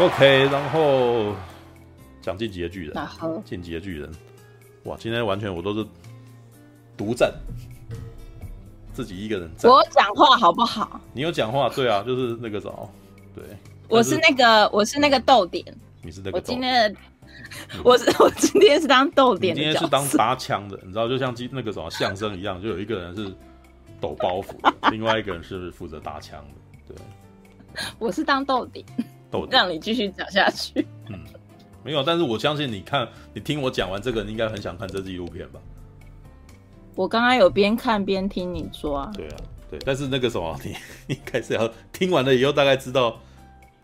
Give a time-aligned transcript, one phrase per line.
[0.00, 1.34] OK，然后
[2.22, 4.08] 讲进击的巨人，然后进击的巨人，
[4.84, 5.84] 哇，今天完全我都是
[6.96, 7.34] 独占，
[8.92, 9.50] 自己一个人。
[9.64, 11.00] 我讲话好不好？
[11.12, 12.90] 你有讲话，对啊，就是那个什么，
[13.34, 13.42] 对，
[13.88, 15.64] 我是那个，我是那个逗点，
[16.00, 17.00] 你是那个，我今天的，
[17.82, 23.34] 我是我今天是当逗点，今天是当搭腔的，你知道，就像那个什么相声一样，就有一个人是
[24.00, 24.54] 抖包袱，
[24.92, 26.38] 另外一个人是负责搭腔
[26.86, 28.86] 的，对，我是当逗点。
[29.50, 30.86] 让你继续讲下去。
[31.08, 31.18] 嗯，
[31.84, 35.60] 没有，但是我相信你看，你听我讲完这个，你应该很想看这纪录片吧？
[36.94, 39.12] 我刚刚有边看边听你说啊。
[39.14, 39.36] 对啊，
[39.70, 40.74] 对，但是那个什么，你
[41.14, 43.20] 你开始要听完了以后，大概知道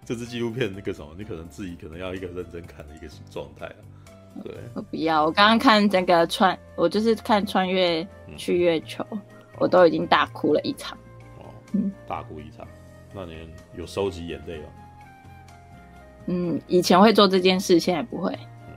[0.04, 3.76] 这支纪录片那个什么，你可能自己可能要一个认真看的一个状态啊。
[4.42, 8.04] 对，我不要，我刚刚看这个穿，我就是看穿越
[8.36, 9.20] 去月球，嗯、
[9.58, 10.98] 我都已经大哭了一场。
[11.38, 12.66] 哦，嗯，大哭一场，
[13.14, 13.48] 那你
[13.78, 14.64] 有收集眼泪吗？
[16.26, 18.32] 嗯，以前会做这件事，现在不会。
[18.68, 18.74] 嗯，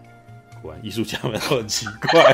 [0.62, 2.22] 果然艺术家们都很奇怪。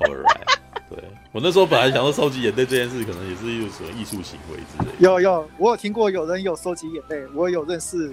[0.00, 0.58] Alright，
[0.90, 4.92] 对，我那时候本来想说收集眼泪这件事，可能也是一种什么艺术行为之类的。
[4.98, 8.12] 有有，我有听过有人有收集眼泪，我有认识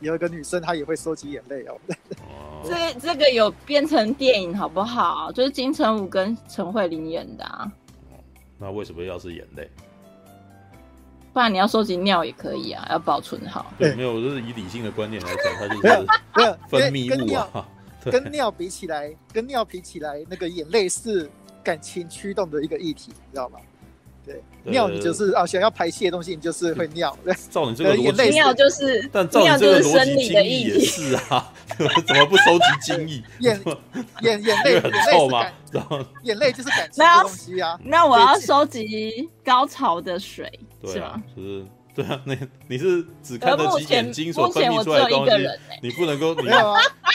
[0.00, 1.76] 有一个女生，她也会收集眼泪哦。
[2.22, 5.30] 哦，这这个有变成电影好不好？
[5.32, 7.70] 就是金城武跟陈慧琳演的啊。
[8.58, 9.70] 那为什么要是眼泪？
[11.32, 13.72] 不然你要收集尿也可以啊，要保存好。
[13.78, 17.66] 对，没有，就是以理性的观念来讲，它就是分泌物啊。
[18.10, 21.30] 跟尿比起来，跟尿比起来，那个眼泪是
[21.62, 23.58] 感情驱动的一个议题，你知道吗？
[24.24, 27.14] 对，尿你就是啊，想要排泄的东西，你就是会尿。
[27.50, 31.52] 照你这个逻辑，尿就是，但照你这个逻辑，精液也是啊，
[32.06, 33.22] 怎么不收集精液？
[33.40, 33.60] 眼
[34.22, 35.46] 眼眼泪很臭吗？
[36.22, 37.78] 眼泪就是感情的东西啊。
[37.84, 40.50] 那我要收集高潮的水。
[40.80, 41.64] 对啊，就是
[41.94, 42.34] 对啊，那
[42.68, 45.32] 你是只看得起眼睛所分泌出来的东西，
[45.82, 46.48] 你不能够，你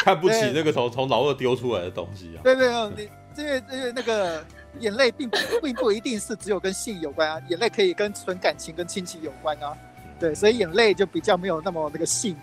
[0.04, 2.42] 看不起那个从从老二丢出来的东西啊。
[2.44, 4.46] 对对对，你因为因为那个
[4.80, 9.74] 眼泪并不并不一定是只有跟性有关啊，眼泪可以跟纯感情跟亲情有关啊。
[10.20, 12.36] 对，所以眼泪就比较没有那么那个性，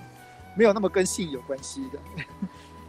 [0.54, 1.98] 没有那么跟性有关系的。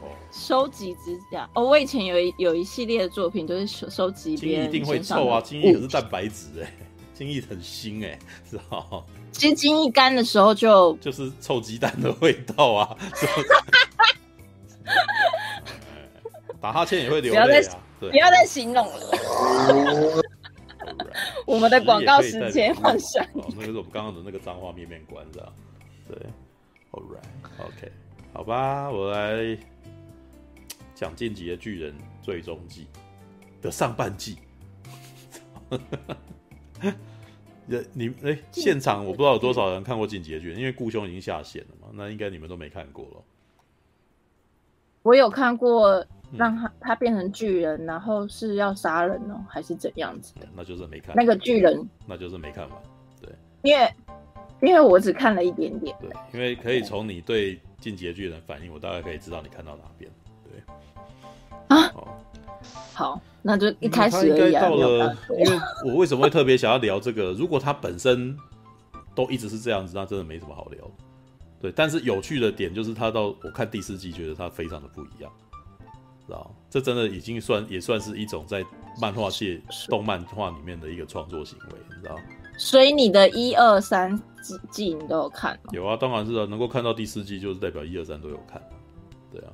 [0.01, 4.67] 哦，收集指甲哦，我以前有一有一系列的作品就是收收集别人。
[4.67, 6.73] 一定会臭啊，精液可是蛋白质哎、欸。
[7.13, 8.19] 精液很腥哎、欸，
[8.49, 9.03] 是吧？
[9.31, 12.95] 其实精液干的时候就就是臭鸡蛋的味道啊！
[16.61, 17.45] 打哈欠也会流泪啊！
[17.45, 20.23] 不要再，对不要再形容了。
[21.45, 25.53] 我们的广告时间换上，那个是我们刚刚的那个脏话面面观，是吧？
[26.07, 26.17] 对
[26.91, 27.91] ，All right，OK，、okay.
[28.33, 29.57] 好吧，我来
[30.95, 31.91] 讲《进击的巨人》
[32.21, 32.87] 最终季
[33.61, 34.37] 的上半季。
[37.93, 43.23] 你哎、欸，现场我不知道有多少人看过《进击的巨人》，因为顾兄已经下线了嘛，那应该你们都没看过了。
[45.01, 46.05] 我有看过，
[46.37, 50.45] 让他他变成巨人，然后是要杀人哦，还是怎样子的？
[50.45, 52.81] 嗯、那就是没看那个巨人，那就是没看完。
[53.21, 53.29] 对，
[53.61, 53.93] 因为
[54.61, 55.95] 因为我只看了一点点。
[56.01, 60.11] 对，因为可以从你对《进击的巨人》反应，我大概可以知道你看到哪边。
[60.43, 60.61] 对
[61.69, 62.07] 啊，哦、
[62.93, 63.21] 好。
[63.45, 67.33] 那就一开始应该到了，因为我为什么会特别想要聊这个？
[67.37, 68.35] 如果他本身
[69.13, 70.79] 都一直是这样子，那真的没什么好聊。
[71.59, 75.31] 对，但是有趣的点就是他到我看第四季，觉得他非常的不一样，
[76.25, 76.55] 知道？
[76.69, 78.63] 这真的已经算也算是一种在
[78.99, 82.15] 漫画界、动漫画里面的一个创作行为，你知道？
[82.57, 84.17] 所以你的一二三
[84.71, 85.71] 季你都有看吗？
[85.73, 88.61] 有啊，当然是啊，能够看到第四季就是代表一二三都有看，
[89.31, 89.51] 对啊。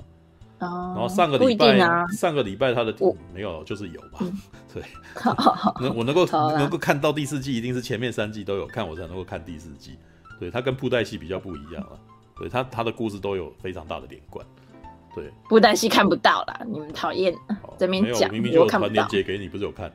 [0.68, 2.94] 然后上个礼拜，啊、上个礼拜他的
[3.32, 4.18] 没有，就是有吧？
[4.20, 4.38] 嗯、
[4.74, 4.82] 对，
[5.80, 9.98] 能我能够能够看到第四季，一定是前面三季都有看，我才能够看第四季。
[10.38, 11.96] 对，他跟布袋戏比较不一样啊，
[12.38, 14.44] 对他他的故事都有非常大的连贯。
[15.14, 17.34] 对，布袋戏看不到啦，你们讨厌
[17.78, 19.90] 这边讲，明明就有传链接给你，不是有看？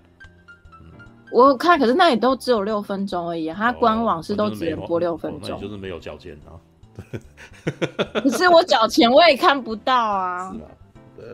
[0.81, 0.91] 嗯、
[1.31, 6.57] 我有看，可是那里都只有六分钟而已，他官网是都只能播六分钟，哦哦，那就是没有交接啊。
[8.21, 10.53] 可是我缴钱我也看不到啊！
[10.53, 10.67] 是啊，
[11.17, 11.25] 对。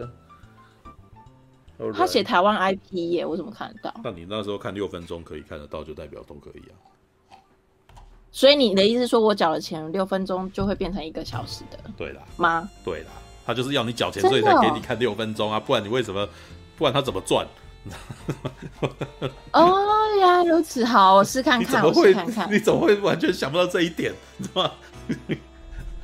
[1.94, 3.92] 他写台湾 IP 耶，我怎么看得到？
[4.04, 6.74] 那你那时候看六分钟可以看得到，就代表都可以啊。
[8.32, 11.80] 所以你的意思是说我缴了钱，六分钟就会变成一个小时的？
[11.98, 12.22] 对啦。
[12.38, 12.70] 吗？
[12.86, 13.08] 对啦，
[13.46, 15.60] 他就是要你缴钱，所以才给你看六分钟啊！
[15.60, 16.28] 不然你为什么？
[16.78, 17.48] 不然他怎么赚？
[19.54, 19.88] 哦，
[20.20, 22.54] 原来如此，好，我试看看， 我试看看。
[22.54, 24.14] 你怎么会完全想不到这一点？
[24.38, 24.72] 你知道吗？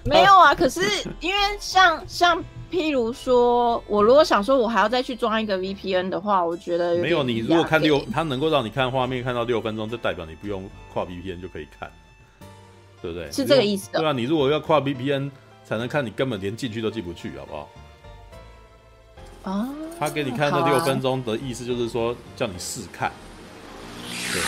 [0.09, 0.81] 没有啊，可是
[1.19, 7.24] 因为像像譬如说，我如果想说我还要再去装一个 VPN 的话，我觉得没有。
[7.24, 11.92] 你如果看六，它能够让你看画面看到六分钟，就代表你不用跨 VPN 就可以看。
[13.00, 13.31] 对不对？
[13.31, 14.00] 是这个意思的。
[14.00, 15.30] 对啊，你如果要跨 VPN
[15.63, 17.69] 才能看，你根本连进去都进不去，好不好？
[19.51, 19.69] 啊，
[20.00, 23.12] 他给你看这六分钟的意思就是说叫你试看。
[24.33, 24.42] 对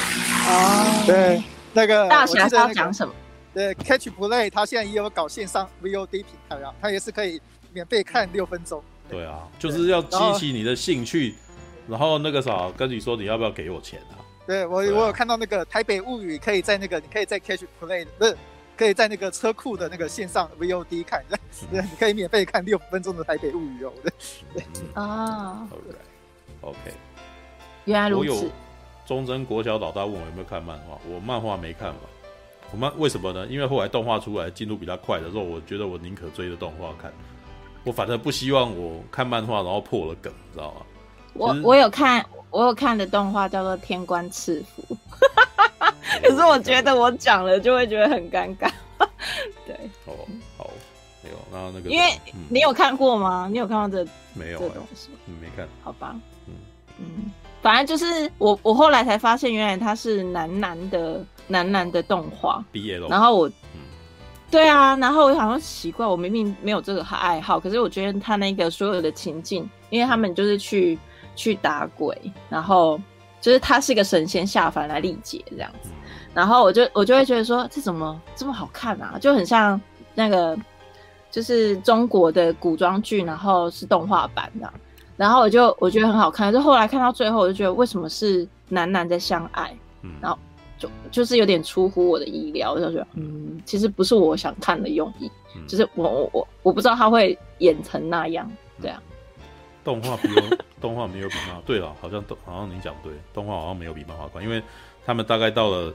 [0.52, 3.14] 啊，对，那个大侠要讲什么？
[3.54, 7.42] 对，Catch Play，他现在也有搞线上 VOD 平台啊，他也是可以
[7.74, 8.84] 免费看六分钟。
[9.10, 11.36] 对啊，就是要激起你的兴趣，
[11.88, 14.22] 然后那个啥，跟你说你要不要给我钱啊？
[14.46, 18.38] 对我，对啊、我有看到那个台北物语，可以在那个，你可以在 Catch Play，不是，
[18.78, 21.38] 可以在那个车库的那个线上 VOD 看，对，
[21.82, 23.92] 嗯、你可以免费看六分钟的台北物语哦。
[24.54, 24.64] 对，
[24.94, 25.68] 啊
[26.62, 26.78] ，OK，
[27.86, 28.30] 原来如此。
[28.30, 28.52] 我有
[29.08, 32.02] 忠贞国小老大问我有没有看漫画，我漫画没看嘛。
[32.72, 33.46] 我们为什么呢？
[33.48, 37.12] 因为后来动画出来进度比较快的时候，我觉得我宁可追着动画看。
[37.84, 40.82] 我反正不希望我看漫画然后破了梗，你知道吗？
[41.34, 44.96] 我我有看，我有看的动画叫做《天官赐福》，
[46.22, 48.70] 可是我觉得我讲了就会觉得很尴尬。
[49.66, 49.76] 对，
[50.06, 50.14] 哦，
[50.58, 50.70] 好，
[51.24, 52.20] 没有，然后那个，因为
[52.50, 53.48] 你有看过吗？
[53.50, 55.10] 你有看到这没有这东西？
[55.26, 55.68] 你没看？
[55.82, 56.16] 好吧，
[56.48, 56.54] 嗯
[57.00, 57.32] 嗯，
[57.62, 63.52] 反正就是我我后来才发现，原来他是男男的男男的动画，BL，然后我。
[64.52, 70.98] 对啊，然后我好像奇怪，我明明没有这个爱好，可是我觉得他那个所有的情境，因为他们就是去
[71.36, 72.20] 去打鬼，
[72.50, 73.00] 然后
[73.40, 75.92] 就是他是一个神仙下凡来历劫这样子，
[76.34, 79.20] 然后我就我就会觉得说，这怎么这么好看啊？
[79.22, 79.80] 就很像
[80.16, 80.58] 那个
[81.30, 84.74] 就是中国的古装剧，然后是动画版的，
[85.16, 89.78] 然后我就我觉得很好看，就后来看到最后，我就觉得为什么是男男在相爱，
[90.20, 90.40] 然后。
[90.80, 98.50] 就就是有点出乎我的意料，我就觉得，嗯，其实不是我想看的用意，嗯、就是我我我我不知道他会演成那样，
[98.82, 99.02] 对啊。
[99.84, 104.64] 动画比我 动画没有比漫画，对了，好像动好像你讲对，动画好像没有比漫画快，因为
[105.06, 105.94] 他们大概到了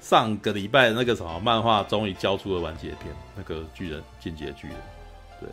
[0.00, 4.76] 上个礼拜那个什么漫画终于交出了完结篇，那个巨人进击的巨人，
[5.40, 5.48] 对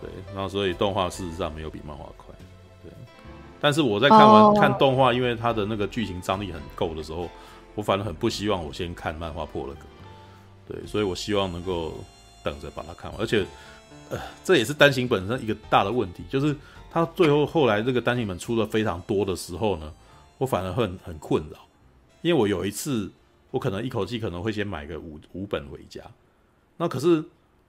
[0.00, 2.34] 对，然后所以动画事实上没有比漫画快，
[2.82, 2.90] 对。
[3.60, 4.58] 但是我在看完、oh.
[4.58, 7.28] 看动画，因为它的那个剧情张力很够的时候。
[7.78, 9.84] 我反而很不希望我先看漫画破了梗，
[10.66, 11.94] 对，所以我希望能够
[12.42, 13.20] 等着把它看完。
[13.20, 13.46] 而且，
[14.10, 16.56] 呃，这也是单行本身一个大的问题，就是
[16.90, 19.94] 他最后后来这个单行本出了非常多的时候呢，
[20.38, 21.58] 我反而很很困扰，
[22.20, 23.12] 因为我有一次
[23.52, 26.02] 我可能一口气可能会先买个五五本回家，
[26.78, 27.24] 那可是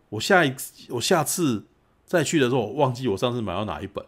[0.10, 0.52] 我下一
[0.90, 1.64] 我下次
[2.08, 4.04] 再去的时候，我忘记我上次买到哪一本。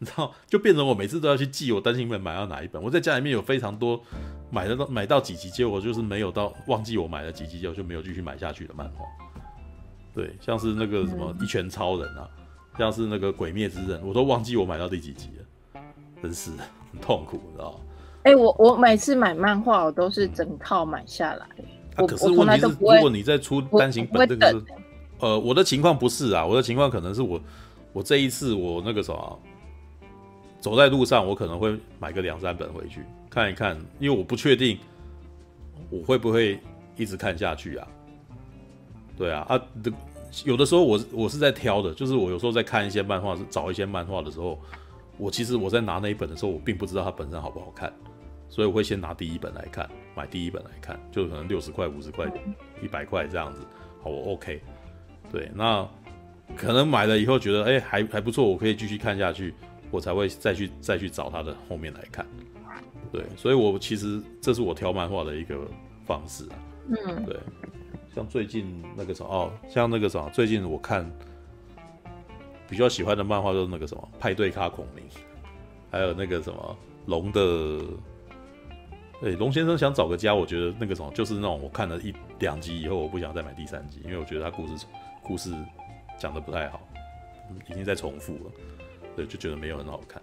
[0.00, 2.80] 你知道，就变成我每次都要去记我单行本买到哪一本。
[2.80, 4.00] 我在家里面有非常多
[4.48, 9.04] 买得到买到几集，结果就是没有到忘记我买了几集，就就没有继续买下去的漫画。
[10.14, 12.28] 对，像是那个什么一拳超人啊，
[12.78, 15.82] 像是那个鬼灭之刃，我都忘记我买到第几集了，
[16.22, 16.52] 真是
[16.92, 17.78] 很痛苦，你知道吗？
[18.22, 21.46] 哎、欸，我我每次买漫画，我都是整套买下来。
[21.96, 24.64] 啊、可是问题是，如果你在出单行本，这个是
[25.18, 27.40] 呃，我的情况不是啊，我的情况可能是我
[27.92, 29.40] 我这一次我那个什么。
[30.68, 33.00] 走在路上，我可能会买个两三本回去
[33.30, 34.78] 看一看，因为我不确定
[35.88, 36.60] 我会不会
[36.94, 37.88] 一直看下去啊。
[39.16, 39.58] 对啊，啊，
[40.44, 44.60] 有的时候我我是在挑的，就是我有时候在看一些漫画，找一些漫画的时候，
[45.16, 47.90] 我其实我在拿那一本的时候，我并不知道它本身好不好看，
[48.50, 52.30] 所以我会先拿第一本来看，买第一本来看，就可能六十块、五十块、
[52.82, 53.62] 一百块这样子，
[54.02, 54.60] 好，我 OK。
[55.32, 55.88] 对，那
[56.54, 59.54] 可能买了以后觉得，哎，还还不错，我可以继续看下去。
[59.90, 62.26] 我才会再去再去找他的后面来看，
[63.10, 65.66] 对，所以我其实这是我挑漫画的一个
[66.04, 66.54] 方式啊，
[66.88, 67.36] 嗯，对，
[68.14, 71.10] 像最近那个什么哦，像那个什么，最近我看
[72.68, 75.04] 比较喜欢的漫画就是那个什么派对咖孔明，
[75.90, 76.76] 还有那个什么
[77.06, 77.80] 龙的，
[79.22, 84.86] 对，龙先生想找个家，我觉得那个什么就是那种我看了一两集以后，我不想再买第三集，因为我觉得他故事
[85.22, 85.50] 故事
[86.18, 86.80] 讲的不太好，
[87.70, 88.52] 已经在重复了。
[89.18, 90.22] 对，就觉得没有很好看。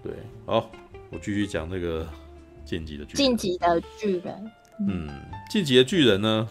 [0.00, 0.12] 对，
[0.46, 0.70] 好，
[1.10, 2.06] 我继续讲那个
[2.64, 3.16] 进击的巨人。
[3.16, 5.08] 进击的巨人，嗯，
[5.50, 6.48] 进击的巨人呢，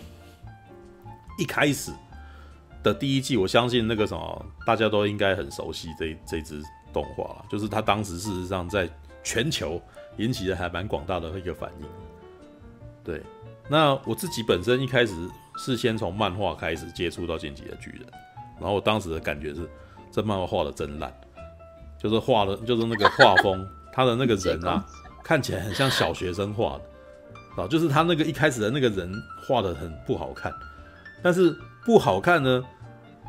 [1.40, 1.94] 一开始
[2.84, 6.62] 的第一季，我相信那个什么，大家都应该很熟悉这这支
[6.92, 8.90] 动画，就是他当时事实上在
[9.24, 9.82] 全球
[10.18, 11.86] 引起了还蛮广大的一个反应。
[13.02, 13.22] 对，
[13.70, 15.16] 那我自己本身一开始
[15.58, 18.02] 是先从漫画开始接触到进击的巨人，
[18.60, 19.70] 然后我当时的感觉是，
[20.12, 21.10] 这漫画画的真烂。
[22.02, 24.84] 就是画的，就是那个画风，他的那个人啊，
[25.24, 26.80] 看起来很像小学生画
[27.56, 29.14] 的，啊，就是他那个一开始的那个人
[29.46, 30.52] 画的很不好看，
[31.22, 31.56] 但是
[31.86, 32.64] 不好看呢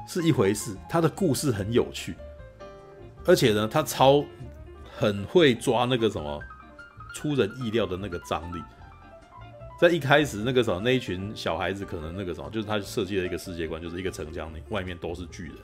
[0.09, 2.17] 是一回事，他的故事很有趣，
[3.27, 4.25] 而且呢，他超
[4.97, 6.41] 很会抓那个什么
[7.15, 8.63] 出人意料的那个张力，
[9.83, 15.57] 在一开始那个什么那一群小孩子可能那个什么，就是他设计了一个世界观，就是一个城墙里外面都是巨人，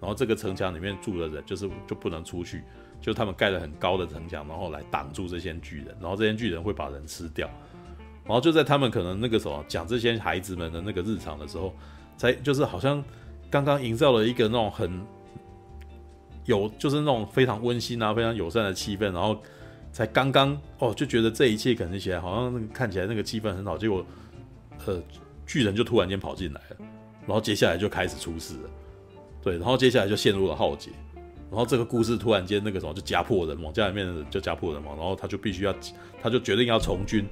[0.00, 2.62] 然后这个城墙里面住的人就是就不能出去，
[3.02, 7.50] 就他们盖了很高的城墙，然后来挡住这些巨人，然后这些巨人会把人吃掉，
[8.24, 11.74] 然后就在他们可能那个什么讲这些孩子们的那个日常的时候，
[12.16, 13.04] 才就是好像
[13.50, 15.04] 刚刚营造了一个那种很
[16.46, 19.38] 有就是那种非常温馨啊、非常友善的气氛，然后。
[19.96, 24.04] 才刚刚哦，就觉得这一切可能起来好像那个看起来那个气氛很好，结果，
[24.84, 25.02] 呃，
[25.46, 26.76] 巨人就突然间跑进来了，
[27.26, 28.70] 然后接下来就开始出事了，
[29.42, 30.90] 对，然后接下来就陷入了浩劫，
[31.50, 35.74] 然后这个故事突然间那个什么就家破人亡，家里面就家破人亡，然后他就必须要，
[36.20, 37.26] 他就决定要从军，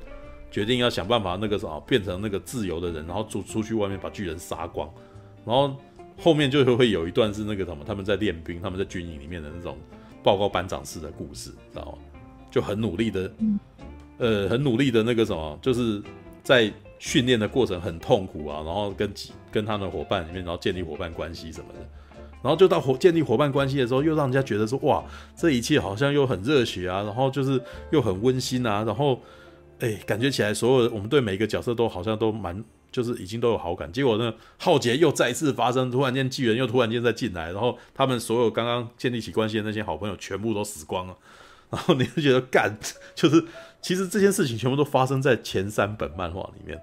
[0.50, 4.90] 决定要想办法那个什么变成那个自由的人，然后出出去外面把巨人杀光，
[5.44, 5.76] 然后
[6.18, 9.76] 后面就会有一段是那个什么他们在练兵，他们在军营里面的那种
[10.23, 11.99] 报告班长式的故事，知道吗？
[12.54, 13.32] 就很努力的，
[14.16, 16.00] 呃，很努力的那个什么，就是
[16.44, 19.12] 在训练的过程很痛苦啊，然后跟
[19.50, 21.80] 跟他的伙伴里面，然后建立伙伴关系什么的，
[22.44, 25.02] 然后就到伙建立伙伴关系的时候，又让人家觉得说，哇，
[25.37, 29.20] 这一切好像又很热血啊，然后就是又很温馨啊，然后，
[29.80, 41.16] 哎，感觉起来所有我们对每一个角色都好像都蛮，就是已经都有好感，结果呢，浩劫又再一次发生，突然间纪元又突然间再进来，然后他们所有刚刚建立起关系的那些好朋友全部都死光了。
[41.75, 42.73] 然后你就觉得干，
[43.16, 43.45] 就是
[43.83, 46.81] 其实这件事情全部都发生在前三本漫画里面。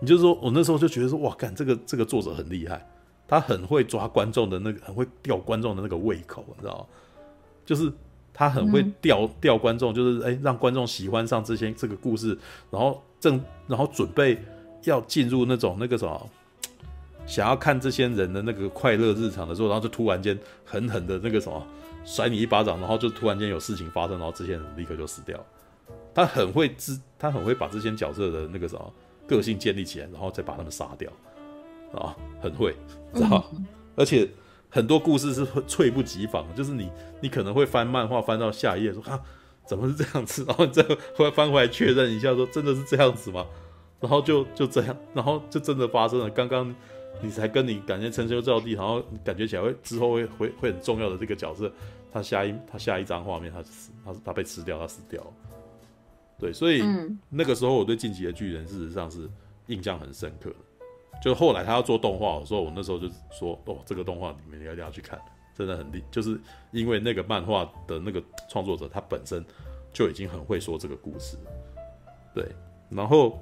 [0.00, 2.84] 你就是说我那时候就觉得说，哇，干这个这个作者很厉害，
[3.28, 6.86] 他很会抓观众的那个，很会吊观众的那个胃口，你知道吗？
[7.64, 7.92] 就是
[8.34, 12.36] 他很会吊吊观众，就是哎，让观众喜欢上这些这个故事，
[12.68, 14.42] 然后正然后准备
[14.82, 16.30] 要进入那种那个什么，
[17.26, 21.64] 想要看这些人的那个快乐日常的时候，然后就突然间狠狠的那个什么。
[22.10, 25.38] 甩你一巴掌，然后就突然间有事情发生，然后这些人立刻就死掉。
[26.12, 28.92] 他很会知，他很会把这些角色的那个什么
[29.28, 31.08] 个性建立起来，然后再把他们杀掉
[31.94, 32.74] 啊，很会，
[33.14, 33.44] 知道？
[33.52, 33.64] 嗯、
[33.94, 34.28] 而且
[34.68, 36.90] 很多故事是猝不及防，就是你
[37.20, 39.20] 你可能会翻漫画翻到下一页说啊，
[39.64, 40.44] 怎么是这样子？
[40.48, 43.46] 然后你再回翻回来确认一下，说真的是这样子吗？
[44.00, 46.28] 然后就就这样，然后就真的发生了。
[46.28, 46.74] 刚刚。
[47.22, 51.70] 你才跟你感觉称兄道弟，然后感觉起来会之后会会会很重要的这个角色，
[52.12, 55.32] 他下一他下一张画面他死，他他被吃掉，他死掉了。
[56.38, 59.28] 对，所以、嗯、那个时候我对进击的巨人事实上是
[59.66, 60.56] 印象很深刻的。
[61.22, 65.20] 就后来他要做动画的时候，我那时候就说哦，这个动画你们一定要去看，
[65.54, 66.40] 真的很厉，就是
[66.72, 69.44] 因为那个漫画的那个创作者他本身
[69.92, 71.36] 就已经很会说这个故事。
[72.34, 72.46] 对，
[72.88, 73.38] 然后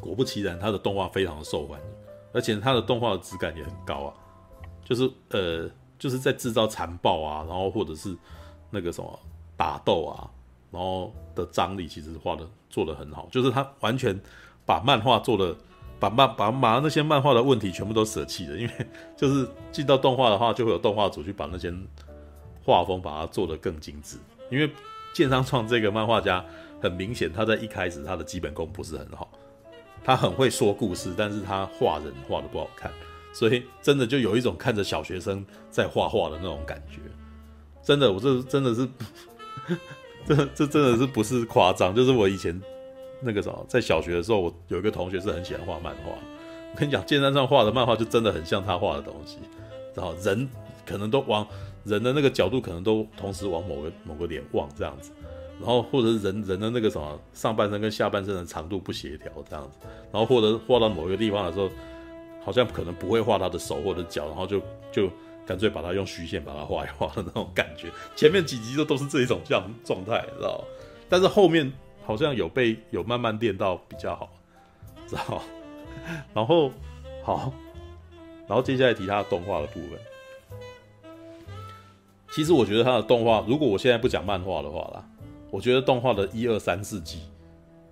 [0.00, 1.86] 果不其然，他的动画非常的受欢迎。
[2.32, 4.14] 而且它的动画的质感也很高啊，
[4.84, 8.16] 就是呃，就是在制造残暴啊，然后或者是
[8.70, 9.18] 那个什么
[9.56, 10.28] 打斗啊，
[10.70, 14.18] 然后的张力其实画的做的很好，就是他完全
[14.64, 15.56] 把漫画做的
[15.98, 21.72] 把漫把把那些漫画的问题全部都舍弃了，因为 就是进到动画的话，就会有动画组去把那些
[22.64, 24.18] 画风把它做得更精致，
[24.50, 24.70] 因为
[25.14, 26.44] 谏山创这个漫画家
[26.82, 29.30] 很明显他在一开始他的基本功不是很好。
[30.06, 32.88] 他很会说故事，但是他画人画的不好看，
[33.32, 37.00] 所以真的就有一种看着小学生在画画的那种感觉。
[37.82, 38.88] 真的，我这真的是，
[40.24, 41.92] 这这真的是不是夸张？
[41.92, 42.56] 就是我以前
[43.20, 46.12] 那个什么，在小学的时候，我有一个同学是很喜欢画漫画。
[46.12, 49.38] 我跟你讲，剑山上画的漫画就真的很像他画的东西，
[49.92, 50.48] 然后人
[50.86, 51.44] 可能都往
[51.82, 55.10] 人的那个角度，可能都同时往某个某个脸望这样子。
[55.58, 59.78] 然后或者人人的那个什么上半身跟下半身的长度不协调这样子，
[60.12, 61.70] 然后或者画到某一个地方的时候，
[62.44, 64.60] 好像可能不会画他的手或者脚，然后就
[64.92, 65.10] 就
[65.46, 67.88] 干脆把它用虚线把它画一画的那种感觉。
[68.14, 70.62] 前面几集都都是这一种这样状态，知道？
[71.08, 71.72] 但是后面
[72.04, 74.28] 好像有被有慢慢练到比较好，
[75.06, 75.42] 知道？
[76.34, 76.70] 然后
[77.22, 77.52] 好，
[78.46, 79.90] 然后接下来提他的动画的部分。
[82.30, 85.04] 其实我觉得他的动画，如果我现在不讲漫画的话啦。
[85.56, 87.20] 我觉得动画的一二三四季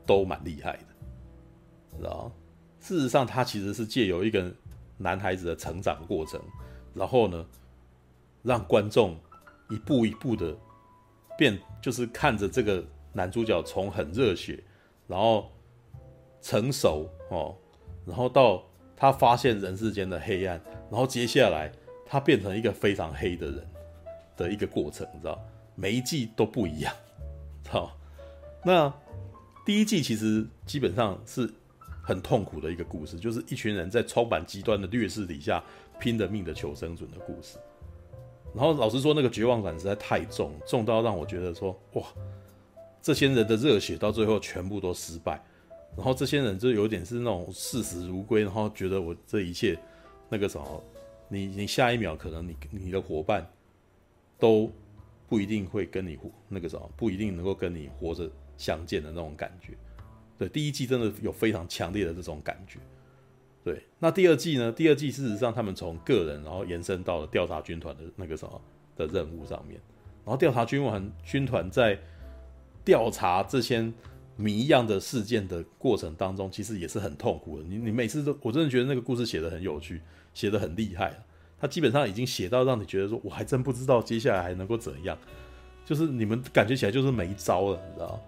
[0.04, 2.30] 都蛮厉害的，知道？
[2.78, 4.54] 事实上，它其实是借由一个
[4.98, 6.38] 男孩子的成长过程，
[6.92, 7.46] 然后呢，
[8.42, 9.16] 让观众
[9.70, 10.54] 一步一步的
[11.38, 14.62] 变，就是看着这个男主角从很热血，
[15.06, 15.50] 然后
[16.42, 17.56] 成熟哦，
[18.04, 18.62] 然后到
[18.94, 21.72] 他发现人世间的黑暗，然后接下来
[22.04, 23.66] 他变成一个非常黑的人
[24.36, 25.42] 的一个过程，你知道？
[25.74, 26.94] 每一季都不一样。
[27.74, 27.98] 好，
[28.64, 28.94] 那
[29.66, 31.52] 第一季其实基本上是
[32.04, 35.60] 很痛苦的一个故事，就是一群人在充满极端的劣势底下
[35.98, 37.58] 拼了命的求生存的故事。
[38.54, 42.04] 然后老实说，那个绝望感实在太重，重到让我觉得说，哇，
[43.02, 45.44] 这些人的热血到最后全部都失败。
[45.96, 49.76] 然后这些人就有点是那种视死如归，然后觉得我这一切
[50.28, 50.84] 那个什么，
[51.28, 53.44] 你你下一秒可能你你的伙伴
[54.38, 54.70] 都
[55.28, 59.72] 不一定会跟你活那个什么，不一定能够跟你活着相见的那种感觉。
[60.38, 62.78] 对，第一季真的有非常强烈的这种感觉。
[63.62, 64.70] 对，那第二季呢？
[64.70, 68.60] 第二季事实上他们从个人然后延伸到了调查军团的那个什么
[68.94, 69.80] 的任务上面，
[70.24, 71.98] 然后调查军团军团在
[72.84, 73.90] 调查这些
[74.36, 77.64] 谜一样的事件的过程当中，其实也是很痛苦的。
[77.64, 80.02] 你你每次都，我真的觉得那个故事写得很有趣，
[80.34, 81.24] 写得很厉害。
[81.64, 85.16] 他基本上已经写到让你觉得说，我还真不知道接下来还能够怎样，
[85.82, 88.20] 就是你们感觉起来就是没招了，你知道？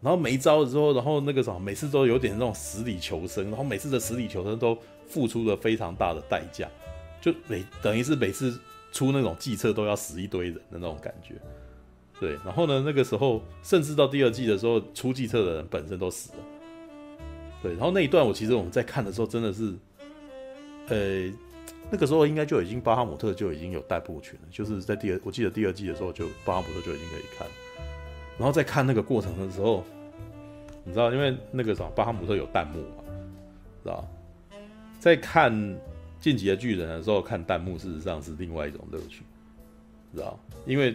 [0.00, 6.66] 然后没招了之后，然后那个什么，每次都有点那种死里求生，然后每次的死里求生都付出了非常大的代价，
[7.20, 8.58] 就每等于是每次
[8.90, 11.34] 出那种计策都要死一堆人的那种感觉。
[12.18, 16.38] 对，然后呢，那个时候甚至到第二季的时候，出计策的人本身都死了。
[17.62, 19.74] 对，然后那一段我其实我们在看的时候真的是，
[20.88, 21.30] 呃，
[21.90, 27.46] 那个时候应该就已经巴哈姆特就已经有弹幕群了，就是在第二，我记得第二季的时候就巴哈姆特就已经可以看。
[28.38, 29.84] 然后在看那个过程的时候，
[30.84, 33.04] 你知道，因为那个什么巴哈姆特有弹幕嘛，
[33.82, 34.08] 知道？
[35.00, 35.52] 在看
[36.20, 39.22] 《进击的巨人》的时候看弹幕，事实上是另外一种乐趣，
[40.14, 40.38] 知道？
[40.66, 40.94] 因为。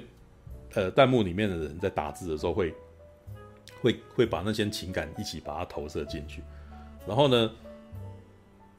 [0.76, 2.74] 呃，弹幕里面的人在打字的时候会，
[3.80, 6.42] 会会把那些情感一起把它投射进去，
[7.06, 7.52] 然后呢，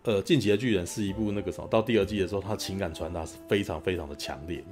[0.04, 4.62] 呃，进击的巨人是一部那个什么，到第二季的时候，他情感传达是非常非常的强烈，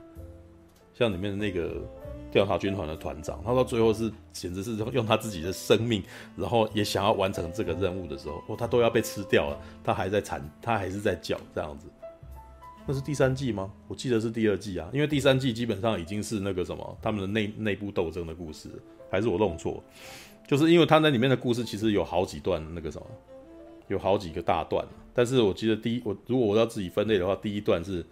[0.92, 1.82] 像里面的那个
[2.30, 6.02] 调查军团的团长，他到最后是简直是用他自己的生命，
[6.36, 11.86] 然后也想要完成这个任务的时候，哦，他都要被吃掉了，他还在惨，他还是在叫这样子。
[12.86, 13.72] 那是第三季吗？
[13.88, 18.68] 我记得是第二季啊，因为第三季基本上已经是那个什么他们的内内部斗争的故事，
[19.10, 19.82] 还是我弄错？
[20.46, 23.06] 就是因为他那里面的故事其实有好几段那个什么，
[23.88, 24.86] 有好几个大段。
[25.14, 28.04] 但是我记得第一，我如果我要自己分类的话，第一段是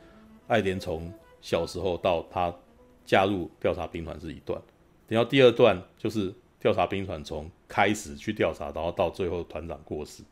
[0.47, 2.55] 爱莲从小时候到他
[3.05, 4.61] 加入调查兵团是一段，
[5.09, 10.23] 然后第二段就是调查兵团从开始去调查，然后到最后团长过世，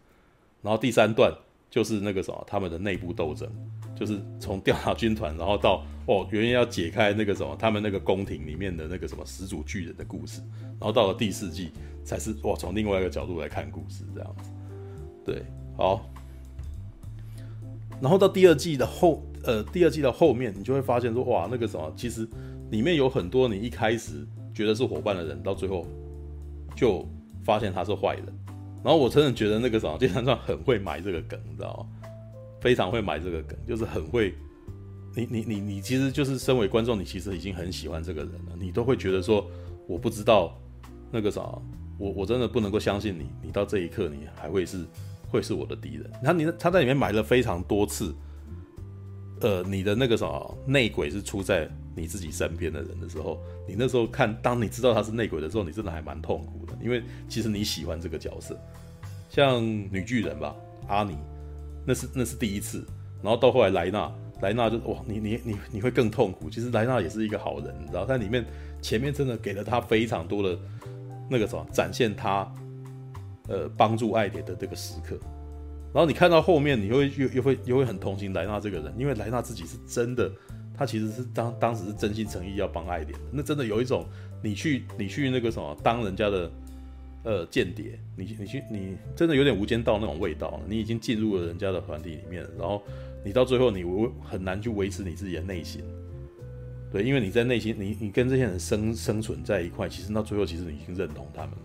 [0.62, 1.32] 然后第三段
[1.70, 3.48] 就是那个什么他们的内部斗争。
[3.96, 10.40] 就是从调查军团，然后到哦，原来要解开那个什么，他们那个宫廷里面的那个什么始祖巨人的故事，
[10.78, 11.72] 然后到了第四季
[12.04, 14.52] 才是哇，从另外一个角度来看故事这样子。
[15.24, 15.42] 对，
[15.76, 16.08] 好。
[18.00, 22.28] 然后到第二季的后，呃，第二季的后面，你就会发现说哇，那个什么，其实
[22.70, 25.86] 里面有很多你一开始觉得是伙伴的人，到最后
[26.76, 27.08] 就
[27.44, 28.26] 发现他是坏人。
[28.84, 32.10] 然后我真的觉得那个什么，金三创很会埋这个梗，你知道吗？
[32.60, 34.34] 非常会埋这个梗，就是很会。
[35.16, 38.52] 你你你你，其实就是身为观众，你其实已经很喜欢这个人了。
[38.56, 39.44] 你都会觉得说，
[39.88, 40.56] 我不知道
[41.10, 41.40] 那个啥，
[41.98, 44.86] 我我真的不能够相信你，你到这一刻你还会是
[45.28, 46.10] 会是我的敌人。
[46.22, 48.14] 他你他在里面埋了非常多次，
[49.40, 58.58] 呃，你的那个什么内鬼是出在你自己身边的人的时候，你那时候看，当你知道他是内鬼的时候，你真的还蛮痛苦的，因为其实你喜欢这个角色，
[59.28, 60.54] 像女巨人吧，
[60.88, 61.16] 阿尼。
[61.86, 62.86] 那是那是第一次，
[63.22, 64.12] 然后到后来莱纳，
[64.42, 66.50] 莱纳就哇，你你你你会更痛苦。
[66.50, 68.44] 其实莱纳也是一个好人，你知道，在里面
[68.82, 70.58] 前面真的给了他非常多的
[71.30, 72.46] 那个什么，展现他
[73.48, 75.18] 呃帮助艾连的这个时刻。
[75.92, 80.30] 然后你看到后面，你会又又会又会很同情莱纳这个人，因为莱纳自己是真的，
[80.76, 83.18] 他其实是当当时是真心诚意要帮艾连的。
[83.32, 84.06] 那真的有一种
[84.42, 86.50] 你去你去那个什么当人家的。
[87.24, 90.58] 呃，间谍，你你去，你真的有点无间道那种味道。
[90.66, 92.80] 你已经进入了人家的团体里面，然后
[93.24, 93.84] 你到最后你
[94.22, 95.82] 很难去维持你自己的内心。
[96.92, 101.58] 对，因为你在内心，你你跟这些人生生存在一块，其实到最后其实你已经认同他们了。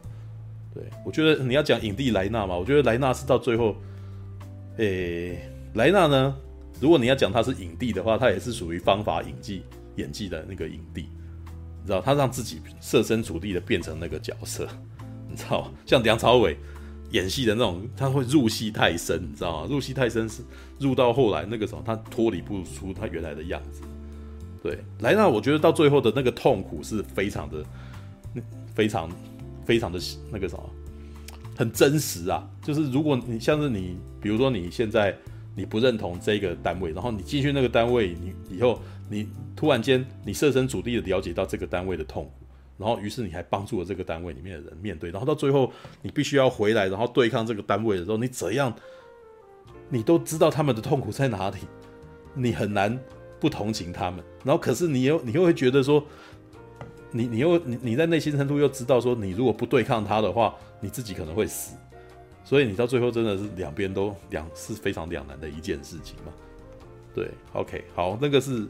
[0.74, 3.76] 对，我觉得你要讲影帝莱纳嘛，我觉得莱纳是到最后，
[4.78, 5.38] 诶、
[5.76, 6.36] 莱纳呢，
[6.82, 9.64] 如果你要讲他是影帝的话，他也是属于方法演技
[9.98, 11.08] 演技的那个影帝，
[11.82, 14.68] 你知道，他让自己设身处地的变成那个角色。
[15.30, 16.58] 你知道，像梁朝伟
[17.12, 19.68] 演戏的那种，他会入戏太深，你知道吗？
[19.70, 20.42] 入戏太深是
[20.80, 23.82] 入到后来那个时候，他脱离不出他原来的样子。
[24.64, 27.64] 对，莱纳，我觉得到最后的那个痛苦是非常的、
[28.74, 29.10] 非常、
[29.64, 30.00] 非常的
[30.32, 30.70] 那个什么，
[31.56, 32.48] 很真实啊。
[32.62, 35.16] 就是如果你像是你，比如说你现在
[35.56, 42.32] 你不认同这个单位，然后你进去那个单位，你以后你突然间你设身处地的了解到这个单位的痛苦。
[42.76, 45.72] 然后，于是你还帮助了这个单位里面的人面对，然后到最后
[46.02, 48.74] 你必须要回来，然后对抗这个单位的时候，你怎样，
[49.90, 51.58] 你都知道他们的痛苦在哪里，
[52.34, 53.00] 你很难
[53.40, 54.24] 不同情他们。
[54.44, 56.04] 然后，可是你又你又会觉得说，
[57.14, 61.78] 你你又你你在内心深处又知道说，你如果不对抗他的话，你自己可能会死。
[62.44, 66.34] 所以你到最后真的是两边都两是非常两难的一件事情嘛。
[67.16, 68.68] 对，OK，好，那个是，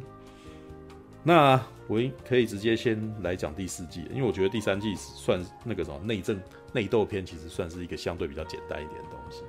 [1.23, 6.39] 那我可以直接先来讲第四季，因为我觉得第三季算那个什么内政
[6.71, 9.41] 内斗篇，其实算是一个相对比较简单一点的东西。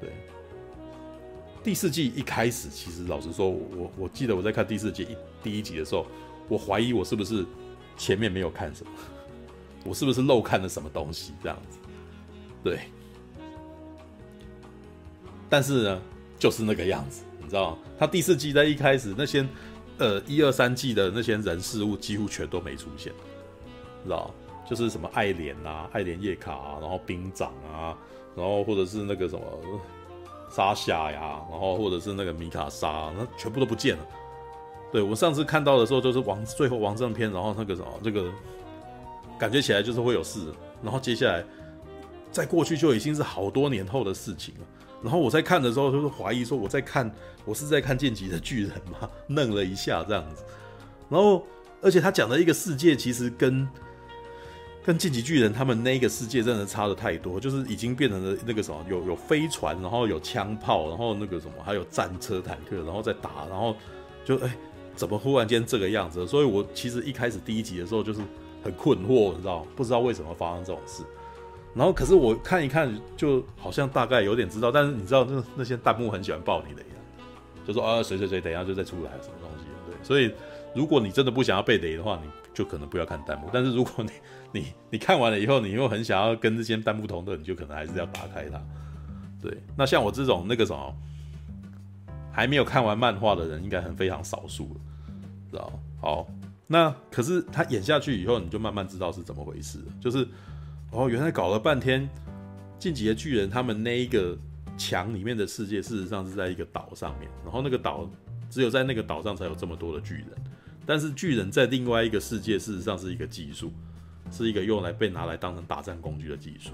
[0.00, 0.10] 对，
[1.64, 6.04] 第四季一开始，其实老实说，我我记得我在看第四季一第一集的时候，
[6.48, 7.46] 我怀疑我是不是
[7.98, 8.92] 前面没有看什么，
[9.84, 11.78] 我是不是漏看了什么东西这样子，
[12.64, 12.80] 对。
[15.50, 16.02] 但是呢，
[16.38, 17.22] 就是那个样子。
[17.40, 17.78] 你知道吗？
[17.98, 19.46] 他第四季在一开始那些，
[19.96, 23.10] 呃，一二三季的那些人事物几乎全都没出现，
[24.04, 24.34] 知道
[24.68, 27.96] 就是什么爱莲啊、爱莲叶卡啊，然后兵长啊，
[28.36, 29.42] 然后或者是那个什么
[30.50, 34.06] 沙夏呀，然后或者是那个米卡莎，那全部都不见了。
[34.90, 38.30] 对，我上次看到的时候，就是王最后王正篇，然后那个什么这个
[39.38, 40.40] 感觉起来就是会有事，
[40.82, 41.44] 然后接下来
[42.32, 44.66] 在过去就已经是好多年后的事情了。
[45.02, 47.08] 然后我在看的时候，就是怀疑说我在看，
[47.44, 49.08] 我是在看《进击的巨人》吗？
[49.28, 50.42] 愣了一下这样子。
[51.08, 51.44] 然后，
[51.80, 53.68] 而且他讲的一个世界，其实跟
[54.82, 63.76] 跟《进击巨人》他们那个世界真的差的太多，就是已经变成了那个什么，有有飞船，然后有枪炮，然后那个什么，还有战车、坦克，然后再打，然后
[64.24, 64.52] 就哎，
[64.98, 66.26] 怎么忽然间这个样子？
[66.26, 68.20] 所以我其实一开始第一集的时候就是
[68.64, 71.04] 很困惑，你知道，不知道为什么发生这种事。
[71.74, 74.72] 然后，可是我看一看，就好像大概有点知道。
[74.72, 76.98] 但是你知道，那那些弹幕很喜欢爆你雷啊，
[77.64, 79.94] 就说啊，谁谁谁，等一下就再出来什么东西，对。
[80.02, 80.32] 所以，
[80.74, 83.48] 如果你真的不想要被雷的话，你就可能不要看弹幕。
[83.52, 84.10] 但是，如果你
[84.50, 88.60] 你你看完了以后，你又很想要跟这些弹幕同的，你就可能还是要打开它。
[89.40, 89.56] 对。
[89.76, 90.92] 那像我这种那个什么
[92.32, 94.80] 还没有看完漫画的人，应该很非常少数了，
[95.50, 95.72] 知道？
[96.00, 96.26] 好，
[96.66, 100.26] 那可是他演下去以后，你就慢慢知道是怎么回事，就是。
[100.90, 102.08] 哦，原来搞了半天，
[102.78, 104.34] 进击的巨人他们那一个
[104.78, 107.30] 墙里面的世界，事实上是在一个岛上面。
[107.44, 108.08] 然后那个岛
[108.48, 110.28] 只有在那个岛上才有这么多的巨人，
[110.86, 113.70] 但是巨人在另外一个世界，事实上是一个技术，
[114.30, 116.70] 是一个用来被拿来当成打战工具的技术。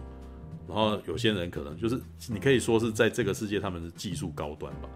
[0.68, 4.88] 然后有些人可能就是你可以说是在这个世界他们是技术高端吧，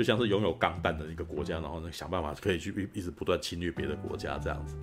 [0.00, 4.74] 就像是拥有钢弹的一个国家，然后呢想办法可以去一一直不断侵略别的国家这样子。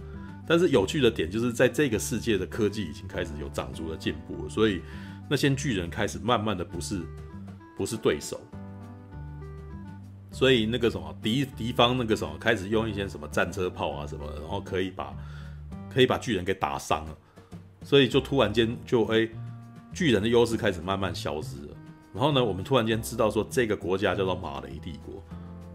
[0.47, 4.79] 但是有趣的点就是，在这个世界的科技已经开始有长足的进步，所以
[5.27, 7.01] 那些巨人开始慢慢的不是
[7.75, 8.39] 不是对手，
[10.31, 15.17] 所以那个什么敌敌方那个什么开始用一些什么战车炮啊什么的，然后可以把
[15.91, 17.17] 可以把巨人给打伤了，
[17.81, 19.27] 所以就突然间就哎、
[19.91, 21.76] 巨人的优势开始慢慢消失了。
[22.17, 25.23] 然后呢，我们突然间知道说这个国家叫做马雷帝国，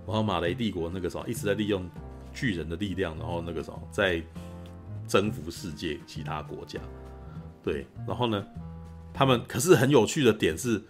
[0.04, 1.88] 然后马雷帝国那个时候一直在利用
[2.34, 4.20] 巨人的力量，然后那个时候在。
[5.08, 6.80] 征服世界其他国家，
[7.62, 8.42] 对，然后呢，
[9.12, 10.80] 他们可是很有趣的点是，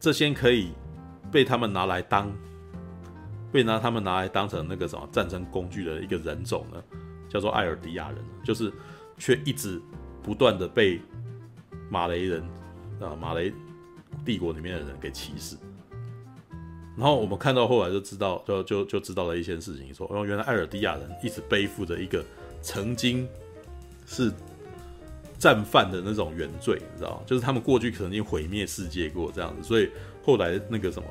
[0.00, 0.70] 这些可以
[1.30, 2.32] 被他们拿来当，
[3.52, 6.82] 被拿他们拿来当成那个什么战争工具的一个人种呢，
[7.28, 8.72] 叫做艾尔迪亚人，就是
[9.18, 9.82] 却一直
[10.22, 10.98] 不断的被
[11.90, 12.42] 马雷人
[13.00, 13.52] 啊马雷
[14.26, 15.56] 帝国里面的人给歧视。
[16.98, 22.22] 然后我们看到后来就知道，就就就知道了一些事情，说哦，原来艾尔迪亚人一直背负着一个
[22.60, 23.26] 曾经。
[24.08, 24.32] 是
[25.36, 27.20] 战犯的那种原罪，你知道？
[27.26, 29.90] 就是他们过去曾经毁灭世界过这样子，所以
[30.24, 31.08] 后来那个什么，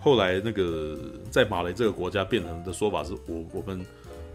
[0.00, 0.98] 后来那个
[1.30, 3.86] 在马雷这个国家变成的说法是我我们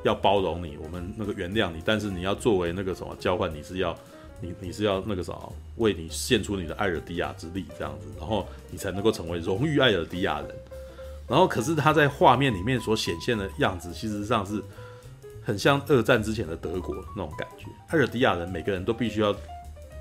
[0.03, 3.93] 要包容你，我们那个原谅你，但是你要作为那个什么交换，你是要
[4.41, 10.49] 你你是要那个什么为你献出你的艾尔迪亚之力这样子，然后你才能够成为荣誉艾尔迪亚人。
[11.27, 14.61] 然后可是他在画面里面所显现的样子，其实上是。
[15.43, 19.35] 很像二战之前的德国那种感觉，艾尔迪亚人每个人都必须要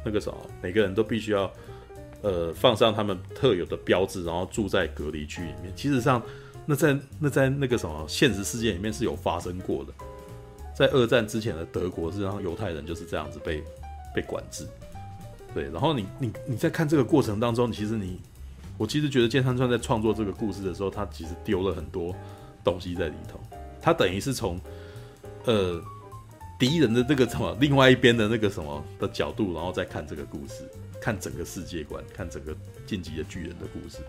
[0.04, 1.50] 那个什么，每个人都必须要
[2.20, 5.72] 呃放上他们特有的标志，然后住在隔离区里面。
[5.74, 6.22] 其实上，
[6.66, 9.94] 那在那在那个什么现实世界里面是有发生过的，
[10.76, 13.64] 在二战之前的德国，实际上犹太人就是这样子被
[14.14, 14.66] 被管制。
[15.54, 18.20] 对，然后你你你在看这个过程当中，其实你
[18.78, 22.14] 我其实觉得剑山川在创作这个故事的时候，他其实丢了很多
[22.64, 23.40] 东西在里头，
[23.80, 24.60] 他等于是从。
[25.46, 25.82] 呃，
[26.58, 30.68] 敌人的这个什么，另外一边的那个什么的角度，然后再看这个故事，
[31.00, 32.54] 看整个世界观，看整个
[32.86, 34.00] 晋级的巨人的故事。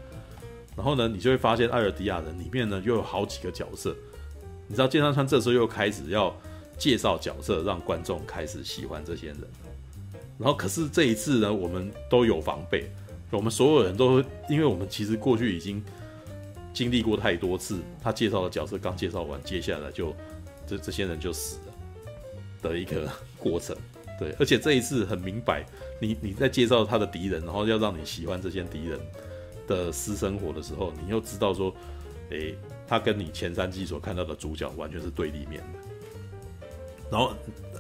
[0.76, 3.96] 然后呢，你就会发现艾尔迪亚人里面呢，又有好几个角色。
[4.68, 6.36] 你知道，剑山川这时候又开始要
[6.78, 9.38] 介绍角色，让观众开始喜欢这些人。
[10.42, 12.90] 然后，可是这一次呢，我们都有防备，
[13.30, 15.82] 我们所有人都因为我们其实过去已经
[16.74, 20.14] 经历过太多次，他介绍的角色刚介绍完，接下来就。
[20.68, 21.74] 这这些人就死了
[22.62, 23.76] 的一个过程，
[24.18, 25.66] 对，而且这一次很明白，
[26.00, 28.98] 你你在介绍他的敌人，然后要让你喜欢这些敌人
[29.68, 31.76] 的私生活的时候，你又知道说，
[32.30, 32.56] 诶，
[32.88, 36.68] 他跟你前三季所看到的主角完全是对立面的。
[37.12, 37.34] 然后，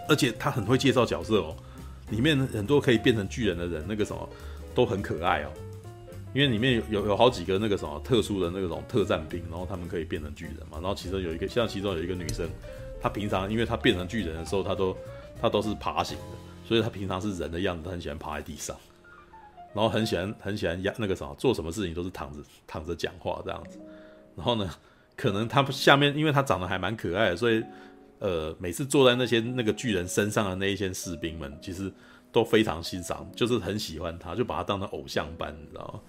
[0.09, 1.55] 而且他很会介绍角色哦，
[2.11, 4.29] 里面很多可以变成巨人的人，那个什么
[4.75, 5.49] 都很可爱哦。
[6.33, 10.77] 因为里面有有有好几个那个什么特殊的那种特战兵，然后他们可以变成巨人嘛。
[10.79, 12.47] 然后其中有一个，像其中有一个女生，
[13.01, 14.95] 她平常因为她变成巨人的时候，她都
[15.41, 18.73] 她都是爬行的，所以她平常是人的样子，她很喜欢趴在地上，
[19.73, 23.77] 然后很喜欢很喜欢压那个什么，做什么事情都是躺着躺着讲话这样子。
[24.37, 24.73] 然后呢，
[25.17, 27.61] 可能她下面因为她长得还蛮可爱的，所以
[28.21, 31.91] 呃每次坐在那些那个巨人身上的那一些士兵们，其实
[32.31, 35.99] 都非常欣赏，就是很喜欢他，就把他当成偶像般，你知道吗？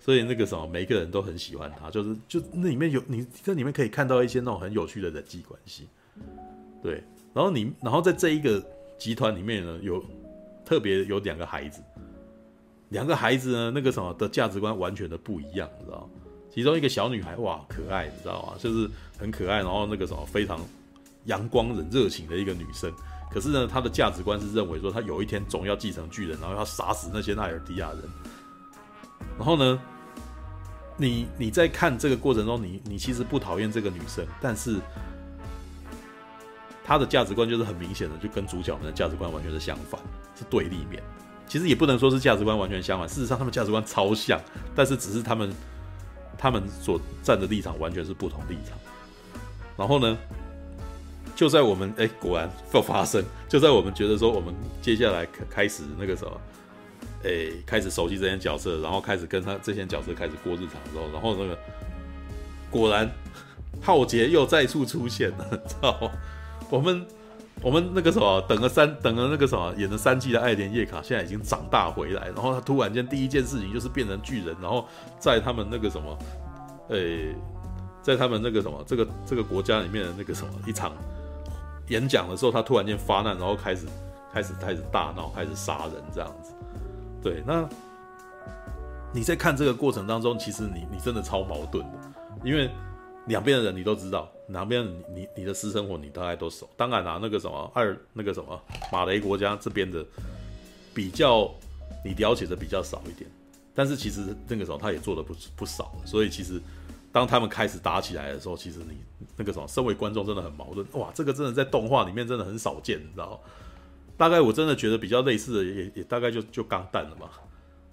[0.00, 5.86] 所以那个什么，每个人都很喜欢他，就是就那里面有你在里面可以看到一些那种很有趣的人际关系，
[6.82, 7.02] 对。
[7.32, 8.60] 然后你然后在这一个
[8.98, 10.04] 集团里面呢，有
[10.64, 11.80] 特别有两个孩子，
[12.88, 16.08] 两个孩子呢，那个什么的价值观完全的不一样，你知道？
[16.52, 18.54] 其中一个小女孩哇，可爱，你知道吗？
[18.58, 20.58] 就是很可爱，然后那个什么非常
[21.24, 22.92] 阳光很热情的一个女生。
[23.30, 27.98] 可是呢，她的价值观是认为说，她有一天总要继承巨人，然后要杀死那些艾尔迪亚人。
[29.38, 29.80] 然后呢，
[30.96, 34.80] 你你在看这个过程中，你你其实不讨厌这个女生，但是
[36.84, 40.00] 她的价值观就是很明显的，就跟主角们的价值观完全是相反，
[40.34, 41.02] 是对立面。
[41.46, 44.40] 其实也不能说是价值观完全相反，事实上他们价值观超像，
[44.74, 45.54] 但是只是他们
[46.36, 48.76] 他们所站的立场完全是不同立场。
[49.76, 50.18] 然后呢，
[51.40, 56.40] 就在我们哎，果然要发生，就在我们觉得说我们接下来开始那个什么。
[57.22, 61.58] 诶、欸，开始熟悉这些角色，然后开始跟他这些角色开始过日常的时候，然后那个
[62.70, 63.10] 果然
[63.80, 66.10] 浩劫又再次出现了，知道吗？
[66.68, 67.06] 我们
[67.62, 74.86] 我们那个什么等了三等了那个什么演了三季的爱莲叶卡，现在已经长大回来，然后他突然间第一件事情就是变成巨人，然后
[75.18, 76.18] 在他们那个什么，
[76.90, 77.34] 诶、欸，
[78.02, 80.92] 在他们那个什么这个这个国家里面的那个什么一场
[81.90, 83.86] 演讲的时候，他突然间发难，然后开始
[84.32, 86.52] 开始开始大闹，开始杀人这样子。
[87.22, 87.68] 对，那
[89.12, 91.98] 你在看这个过程当中，其实你你真的超矛盾的，
[92.44, 92.70] 因为
[93.26, 96.68] 两边的人你都知道，两边你你你的私生活你大概都熟。
[96.76, 98.58] 当然啦、那个什么二那个什么
[98.92, 100.04] 马雷国家这边的
[100.94, 101.50] 比较
[102.04, 103.28] 你了解的比较少一点，
[103.74, 106.60] 但是其实那个时候他也做的不不少，所以其实
[107.12, 108.96] 当他们开始打起来的时候，其实你
[109.36, 110.86] 那个什么身为观众真的很矛盾。
[110.92, 113.40] 哇，这个真的在动画里面真的很少见，你知道？
[114.16, 117.30] 大概我真的觉得比较类似的也，也大概就就钢弹了嘛，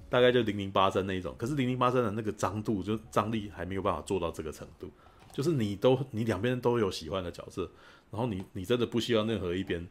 [0.10, 1.34] 大概就零零八三那一种。
[1.38, 4.92] 可是零零八三的那个张度，就张力还没有办法做到这个程度。
[5.32, 7.70] 就是你都你两边都有喜欢的角色，
[8.12, 9.88] 然后你你真的不希望任何一边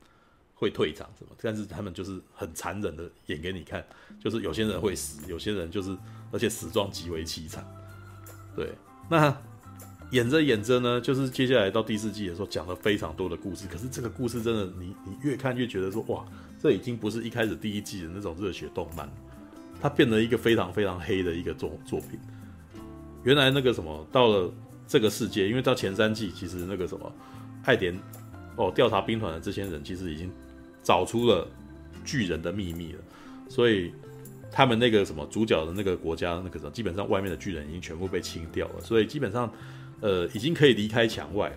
[0.54, 3.86] 会退场什么，但是他们就是很残忍的演给你看，
[4.20, 5.96] 就是有些人会死，有些人就是
[6.32, 7.64] 而且死状极为凄惨。
[8.54, 8.72] 对，
[9.08, 9.36] 那。
[10.12, 13.66] 演着演着呢，就是接下来到第四季的时候，讲了非常多的故事。
[13.66, 16.24] 可是这个故事真的，你你越看越觉得说，哇，
[16.62, 19.10] 这已经不是一开始第一季的那种热血动漫，
[19.80, 22.20] 它变得一个非常非常黑的一个作作品。
[23.24, 24.48] 原来那个什么，到了
[24.86, 27.12] 这个世界，因为到前三季，其实那个什么，
[27.64, 27.92] 爱点
[28.54, 30.30] 哦，调查兵团的这些人其实已经
[30.84, 31.48] 找出了
[32.04, 33.00] 巨人的秘密了，
[33.48, 33.92] 所以
[34.56, 39.52] 他们那个什么主角的那个国家，那个什么，基本上外面的巨人已经全部被清掉了，所以基本上。
[40.02, 41.56] 呃，已经可以离开墙外了，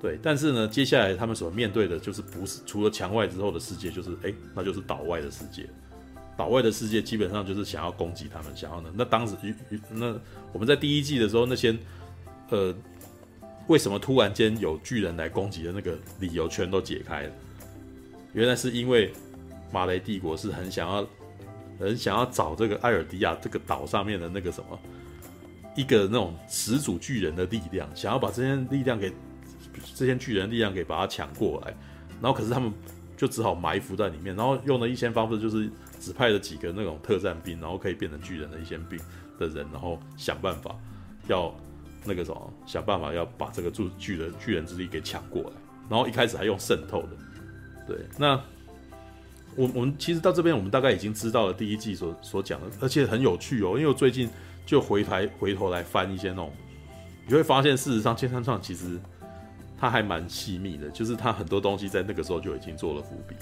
[0.00, 0.18] 对。
[0.22, 5.68] 但是呢，接下来他们所面对的就是不是除了墙外之后的世界，就是哎，那就是岛外的世界。
[6.34, 8.90] 岛外的世界基本上就是想要攻击他们，想要呢。
[8.94, 9.36] 那当时，
[9.90, 10.18] 那
[10.50, 11.76] 我们在第一季的时候，那些
[12.48, 12.74] 呃，
[13.66, 17.32] 为什么突然间有巨人来攻击的那个理由全都解开了。
[18.32, 19.12] 原来是因为
[19.70, 21.06] 马雷帝国是很想要，
[21.78, 24.78] 很想要找这个艾尔迪亚这个岛上面的那个什么。
[25.74, 29.12] 一个那种始祖巨人的力量，想要把这些力量给
[29.94, 31.76] 这些巨人力量给把它抢过来，
[32.18, 32.72] 然后可是他们
[33.14, 38.98] 就只好埋伏在里面，然后用了一些方式，就是指派了几个那种特战兵，然后可以变成巨人的一些兵
[39.38, 40.74] 的人，然后想办法
[41.28, 41.54] 要
[42.06, 45.50] 那个什么，想办法要把这个巨巨人巨人之力给抢过来，
[45.90, 47.08] 然后一开始还用渗透的，
[47.86, 48.42] 对，那
[49.56, 54.28] 我我们其实到这边，我们大概已经知道了第一季所所讲的，而且很有趣哦，因为我最近。
[54.66, 56.52] 就回台回头来翻一些那种，
[57.24, 58.98] 你会发现事实上《千山创》其实
[59.78, 63.36] 它还蛮细密的，就是它很多东西在那个时候就已经做了伏笔。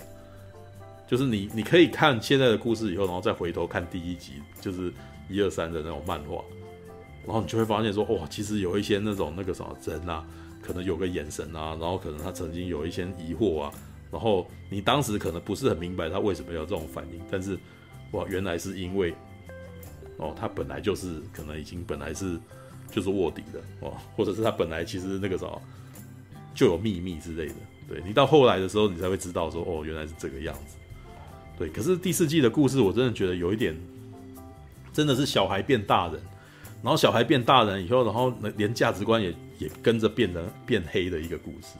[1.09, 4.93] 就是你你可以看现在的故事以后，然后再回头看第一集，就是
[5.31, 6.45] 一二三的那种漫画，
[7.25, 10.23] 然后你就会发现说，哇，其实有一些那种那个什么人啊，
[10.61, 13.73] 可能有个眼神啊，然后可能他曾经有一些疑惑啊，
[14.15, 17.59] 然后你当时可能不是很明白他为什么要这种反应，但是
[18.13, 19.13] 哇，原来是因为
[20.19, 22.39] 哦，他本来就是可能已经本来是
[22.93, 25.61] 就是卧底的哦，或者是他本来其实那个什么
[26.55, 27.55] 就有秘密之类的。
[27.89, 30.77] 对，你到后来的时候，你才会知道说哦，原来是这个样子。
[31.59, 33.77] 对，可是第四季的故事，我真的觉得有一点，
[34.93, 36.23] 真的是小孩变大人，
[36.85, 41.77] 然后小孩变大人以后，然后连价值观也也跟着变得变黑的一个故事。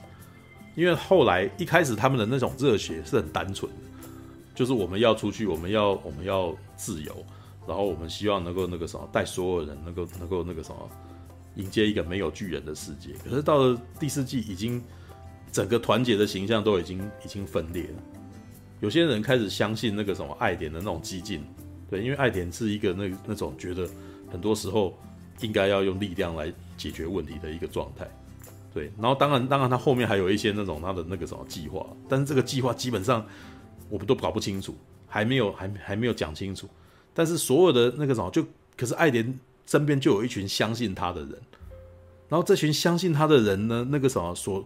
[0.75, 4.07] 因为后来一开始他们的那种热血是很单纯的，
[4.53, 7.25] 就是我们要出去，我们要我们要自由，
[7.67, 10.89] 然后我们希望能够那个什么带所有人能够能够那个什么
[11.55, 13.13] 迎接一个没有巨人的世界。
[13.23, 14.83] 可是到了第四季，已经
[15.51, 18.03] 整个团结的形象都已经已经分裂了。
[18.81, 21.41] 有些人开始相信那个什么爱点的那种激进，
[21.89, 23.87] 对，因为爱点是一个那那种觉得
[24.29, 24.93] 很多时候
[25.39, 28.05] 应该要用力量来解决问题的一个状态，
[28.75, 28.91] 对。
[28.99, 33.25] 然后当然当然他后面还有一些那种他的那个什么计划，但是这个计划基本上
[33.89, 34.75] 我们都搞不清楚，
[35.07, 36.69] 还没有还还没有讲清楚。
[37.13, 38.45] 但是所有的那个什么就
[38.77, 41.31] 可是爱莲身边就有一群相信他的人，
[42.29, 44.63] 然后这群相信他的人呢，那个什么说。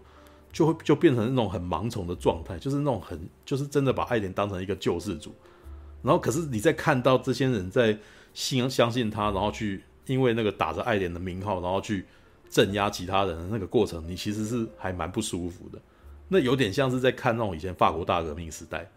[0.51, 5.31] 就会就变成那种很盲从的状态，就是那种很就是真的把爱莲当成一个救世主，
[6.01, 7.95] 然后可是你在看到这些人在
[8.33, 12.03] 信相信他，然后去因为那个打着爱莲的名号，然后去
[12.49, 15.79] 镇压其他人的那个过程，你其实是还蛮不舒服的。
[16.27, 18.89] 那有点像是在看那种以前法国大革命时代，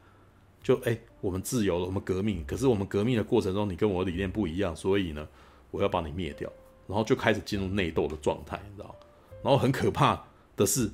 [0.63, 5.29] 就哎我们自由了，我们革命，可是我们革命的过程中你跟我的理念不一样，所以呢
[5.71, 6.51] 我要把你灭掉，
[6.87, 8.95] 然后就开始进入内斗的状态，你知道？
[9.43, 10.25] 然后很可怕
[10.57, 10.91] 的是。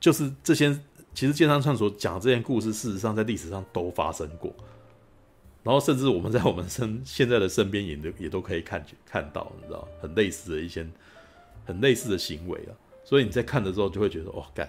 [0.00, 0.78] 就是这些，
[1.14, 4.54] 其实剑山串所讲这些故事，事实上在历史上都发生过，
[5.62, 10.86] 然后甚至我们在我们身现在的身边也都也都可以看看到，你知道，很类似的一些
[11.64, 12.72] 很类似的行为啊。
[13.04, 14.68] 所以你在看的时候就会觉得，哦，干，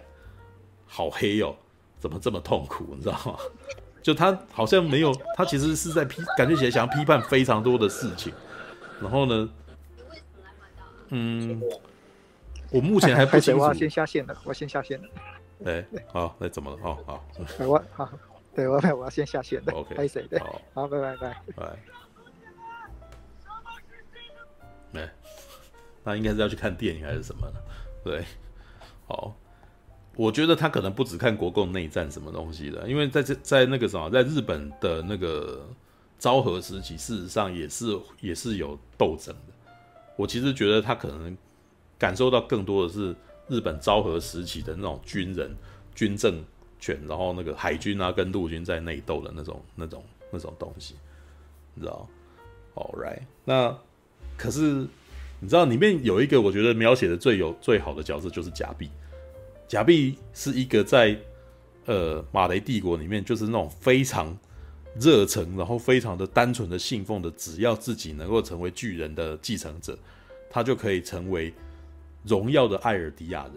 [0.85, 1.55] 好黑哦，
[1.99, 3.37] 怎么这么痛苦，你知道吗？
[4.03, 8.33] 就他好像没有，他其实是在批，感觉起来想要批判非常多的事情。
[9.01, 9.49] 然后呢，
[11.09, 11.61] 嗯。
[12.71, 13.61] 我目前还不清楚。
[13.61, 15.07] 我要先下线了，我先下线了。
[15.65, 16.77] 哎、欸，好，那怎么了？
[16.81, 17.25] 好好。
[17.65, 18.09] 我 好，
[18.53, 19.71] 对我我要先下线了。
[19.71, 20.23] OK，开谁？
[20.27, 21.79] 对，好，好，拜拜拜拜。
[24.91, 25.09] 没、欸，
[26.05, 27.59] 那应该是要去看电影还是什么呢？
[28.03, 28.23] 对，
[29.07, 29.35] 好，
[30.15, 35.67] 我觉得他可能不只看国共内战什么东西的，因为在这在那个什么，在日本的那个
[36.17, 39.53] 昭和时期，事实上也是也是有斗争的。
[40.15, 41.35] 我其实觉得他可能。
[41.97, 43.15] 感受到更多的是
[43.47, 45.55] 日本昭和时期的那种军人、
[45.95, 46.43] 军政
[46.77, 50.95] 权，然后那个海军啊跟陆军在内斗的那种、那种、那种东西，
[51.73, 52.05] 你知道
[52.75, 53.79] ？All right，那
[54.35, 54.85] 可是
[55.45, 58.89] 你知道里面有一个我觉得描写的最有最好的角色就是贾碧。
[59.67, 61.15] 贾碧是一个在
[61.85, 64.35] 呃马雷帝国里面就是那种非常
[64.99, 69.95] 热诚，然后非常的单纯的信奉的，只要自己能够成为巨人的继承者，
[70.49, 71.53] 他就可以成为。
[72.27, 73.53] 荣耀的艾尔迪亚人，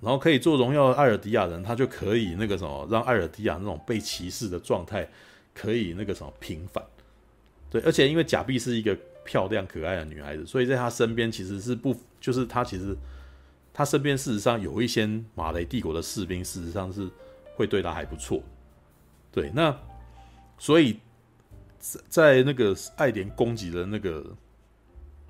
[0.00, 5.10] 然后可以做荣耀的艾尔迪亚人，他就可以那个什么，让艾尔迪亚那种被歧视的状态
[5.52, 6.80] 可以那个什么平反。
[7.68, 12.96] 对，而且因为贾碧是一个漂亮可爱的女孩子，所以在她身边其实是不，就是她其实
[13.72, 17.08] 她身边事实上有一些马雷帝国的士兵，事实上是
[17.56, 18.42] 会对她还不错。
[19.32, 19.76] 对，那
[20.58, 20.98] 所以
[21.78, 24.24] 在在那个爱莲攻击了那个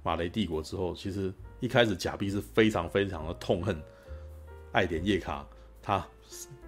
[0.02, 1.32] 马雷帝国之后，其实。
[1.62, 3.78] 一开始，贾碧是非常非常的痛恨
[4.72, 5.46] 爱莲叶卡
[5.82, 6.02] 他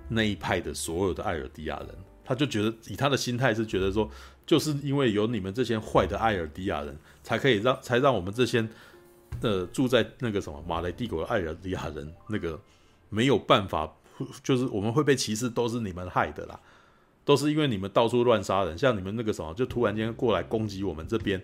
[0.07, 1.89] 那一派的所有的艾尔迪亚人，
[2.23, 4.11] 他就觉得以他的心态是觉得说，
[4.45, 8.67] 就是因为有你们这些坏的艾尔迪亚人，才可以让才让我们这些
[9.41, 12.61] 呃住在那个什么马雷帝国的艾尔迪亚人那个
[13.09, 13.91] 没有办法，
[14.43, 16.61] 就是我们会被歧视，都是你们害的啦，
[17.25, 21.43] 都是因为你们到处乱杀人，像你们那个什么就突然间过来攻击我们这边，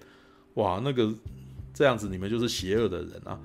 [0.55, 1.13] 哇，那个。
[1.75, 3.39] 这样子，你们就是邪恶的人啊！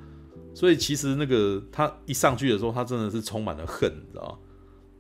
[0.56, 4.38] 所以其实那个他一上去的时候，他真的是充满了恨，你知道吗？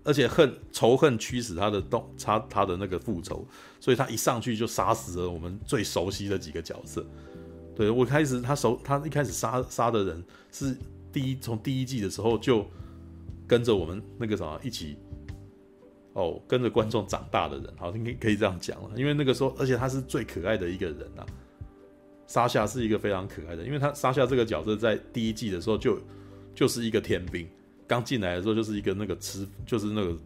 [0.03, 3.47] 而且恨仇恨驱使他的动，他他的那个复仇，
[3.83, 7.05] 所以他一上去就杀死了我们最熟悉的几个角色。
[7.75, 10.23] 对，我开始他熟，他一开始杀杀的人
[10.53, 10.73] 是
[11.11, 12.65] 第一，从第一季的时候就
[13.45, 14.95] 跟着我们那个什么一起
[16.13, 18.91] 哦，跟着观众长大的人，好，应该可以这样讲了。
[18.95, 21.25] 因为那个时候，而且他是最可爱的一个人啊。
[22.25, 25.99] 沙夏是一个非常可爱的，因为他沙夏这个角色在第一季的时候就
[26.55, 27.45] 就是一个天兵，
[27.85, 30.17] 刚进来的时候就是一个那个吃，就是那个，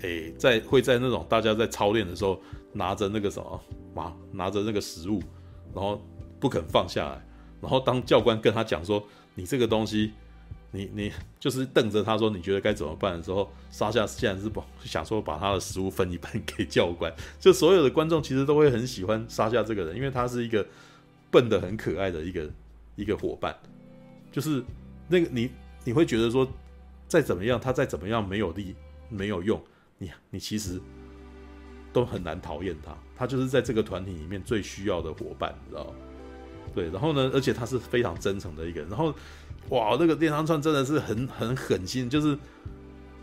[0.00, 2.38] 诶、在会在那种大家在操练的时候
[2.76, 3.60] 拿着那个什么，
[3.94, 5.22] 拿拿着那个食物，
[5.74, 6.00] 然后
[6.38, 7.26] 不肯放下来，
[7.60, 9.02] 然后当教官跟他讲说，
[9.34, 10.12] 你这个东西
[10.70, 17.12] 你你就是瞪着他说你觉得该怎么办的时候，沙夏竟然是把想说把他的食物分一半给教官。
[17.40, 20.66] 就所有的观众其实都会很喜欢沙夏这个人，因为他是一个
[21.30, 22.50] 笨的很可爱的一个
[22.94, 23.56] 一个伙伴。
[24.30, 24.62] 就是
[25.08, 25.50] 那个你
[25.84, 26.46] 你会觉得说，
[27.08, 28.74] 再怎么样他再怎么样没有力
[29.08, 29.58] 没有用，
[29.96, 30.78] 你你其实
[31.96, 32.94] 都很难讨厌他。
[33.16, 35.86] 他就是在这个团体里面最需要的伙伴，你知道？
[36.74, 39.14] 对，然后呢，而且他是非常真诚的一个人，然后。
[39.70, 42.38] 哇，那个电商串真的是很很狠心，就是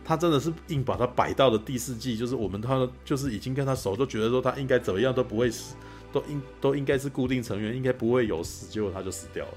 [0.04, 5.74] 他真的是硬把他摆到了第四季，就是我们他就是已经跟他熟，都觉得说他应该怎么样都不会死，
[6.12, 9.54] 都应都应该是固定成员，应该不会有死，结果他就死掉了，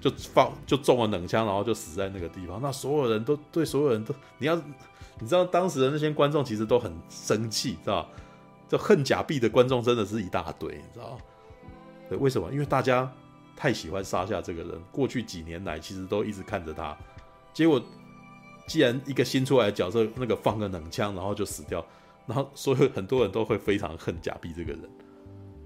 [0.00, 2.58] 就放就中了冷枪，然后就死在那个地方。
[2.60, 4.60] 那所有人都对所有人都，你要
[5.20, 8.08] 你知道当时的那些观众其实都很生气，知道
[8.68, 11.16] 就恨假币的观众真的是一大堆，你知道
[12.08, 12.50] 对，为什么？
[12.52, 13.10] 因为大家。
[13.56, 16.96] 太喜欢沙夏这个人，过去几年来其实都一直看着他，
[17.52, 17.82] 结果
[18.66, 21.84] 既然一个新出来的角色那个放个冷枪，然后就死掉，
[22.26, 24.80] 然后所有很多人都会非常恨假币这个人。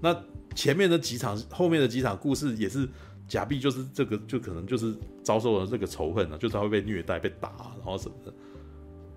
[0.01, 0.13] 那
[0.53, 2.85] 前面的几场，后面的几场故事也是
[3.29, 4.93] 假币，就是这个就可能就是
[5.23, 8.33] 遭受了这个仇恨了，就是他会被虐待、被打，然后什么的。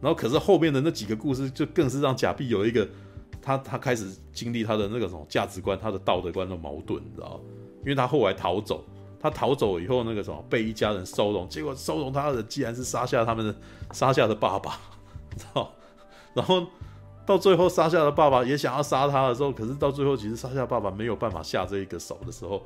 [0.01, 2.87] 然后可是后面的那几个故事，就更是让假币有一个
[3.43, 7.41] 他他开始经历他的那个什么价值观、他的道德观的矛盾，你知道？
[7.81, 8.85] 因为他后来逃走，
[9.21, 13.55] 他逃走以后，那个什么被一家人收容，结果收容他的人竟然是沙夏他们的
[13.93, 14.79] 沙夏的爸爸，
[15.37, 15.71] 知道？
[16.35, 16.67] 然后
[17.25, 22.63] 到最后沙夏的爸爸也想要杀他的时候，可是到最后其实沙夏爸爸没有办法下这一个手的时候，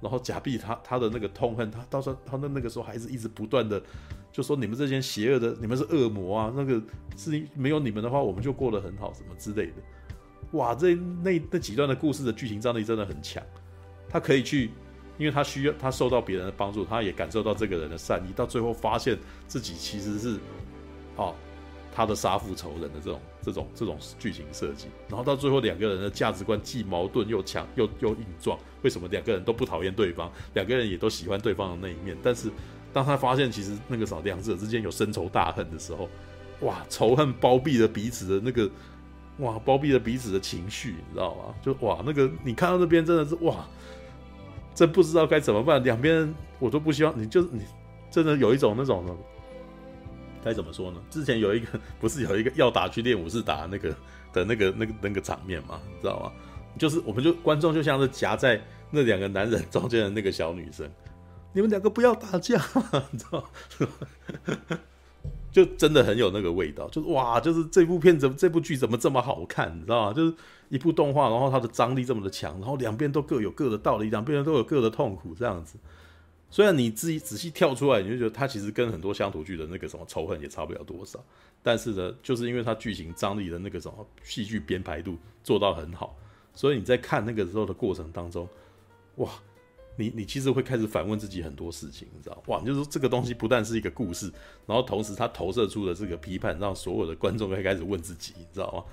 [0.00, 3.82] 然后假币他他的那个痛恨，他到时候他的那个时候还是一直不断的
[4.30, 6.80] 就说，你们这些邪恶的，你们是恶魔啊，那个
[7.16, 9.74] 是没有你们的话，我们就过得很好什么之类的。
[10.52, 13.42] 哇，这那那几段的故事的剧情张力真的很强。
[14.08, 14.70] 他可以去，
[15.18, 20.38] 因为他需要，他受到别人的帮助，他也感受到这个人的善意，到最后发现自己其实是，
[21.16, 21.34] 哦，
[21.98, 32.48] 他的杀父仇人的这种这种这种剧情设计，然后到最后两个人的价值观既矛盾又强又又硬撞，为什么两个人都不讨厌对方，两个人也都喜欢对方的那一面，但是
[32.92, 36.08] 当他发现其实那个啥两者之间有深仇大恨的时候，
[36.60, 38.70] 哇，仇恨包庇了彼此的那个，
[39.38, 41.52] 哇，包庇了彼此的情绪，你知道吗？
[41.60, 43.66] 就哇，那个你看到那边真的是哇。
[44.74, 47.62] 真不知道该怎么办，两边我都不希望你，就是你，
[48.12, 49.04] 真的有一种那种，
[50.48, 50.98] 该怎么说呢？
[51.10, 51.66] 之前有一个
[52.00, 53.90] 不是有一个要打去练武士打那个
[54.32, 56.32] 的那个那个那个场面嘛，你知道吗？
[56.78, 58.58] 就是我们就观众就像是夹在
[58.90, 60.88] 那两个男人中间的那个小女生，
[61.52, 62.56] 你们两个不要打架，
[63.12, 63.40] 你知道
[63.78, 64.78] 吗？
[65.52, 70.12] 就真的很有那个味道，就是哇，就是这部片怎么这部剧怎么这么好看，你知道吗？
[70.12, 70.34] 就是
[70.68, 75.78] 一部动画，然后它的张力这么的强，然后两边都各有各的道理，两边都有各的痛苦，这样子。
[76.50, 81.22] 虽然你自己仔细跳出来，你就觉得它其实跟很多乡土剧的那个什么仇恨也差不了多少，
[81.62, 86.16] 但是呢，就是因为它剧情张力的那个什么戏剧编排度做到很好，
[86.54, 88.48] 所以你在看那个时候的过程当中，
[89.16, 89.30] 哇。
[90.00, 92.60] 你你其实会开始反问自己很多事情，你知道哇？
[92.60, 94.32] 就是说这个东西不但是一个故事，
[94.64, 98.84] 然后同时它投射出的这个批判，让所有的观众会开始问自己，你知道吗？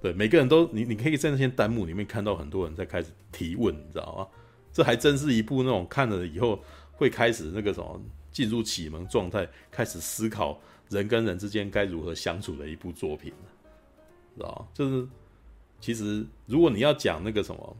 [0.00, 4.26] 对，每个人都你你可以在那些弹幕里面看到很多人在开始提问，你知道吗？
[4.74, 6.62] 这还真是一部那种看了以后
[6.92, 7.98] 会开始那个什么
[8.30, 10.60] 进入启蒙状态，开始思考
[10.90, 13.32] 人跟人之间该如何相处的一部作品，
[14.36, 14.68] 知道？
[14.74, 15.08] 就是
[15.80, 17.76] 其实如果你要讲那个什么。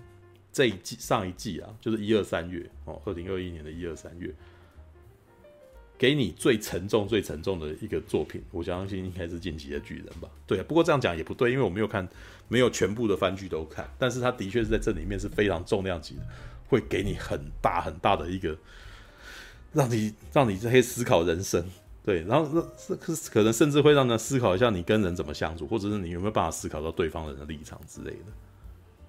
[0.56, 4.32] 这一季上一季啊，就是一二三月哦，二零二一年的一二三月，
[5.98, 10.30] 给你最沉重、最沉重的一个作品，我相信应该是《进击的巨人》吧？
[10.46, 12.08] 对，不过这样讲也不对，因为我没有看，
[12.46, 16.22] 没有全部的番剧都看，但是它的确是在这里面是非常重量级的，
[16.74, 18.56] 会给你很大很大的一个，
[19.72, 21.64] 让你让你这些思考人生，
[22.04, 28.26] 对，然后那可可能甚至会让人思考一下你跟人怎么相处，或者是你有没有办法思考到对方人的立场之类的，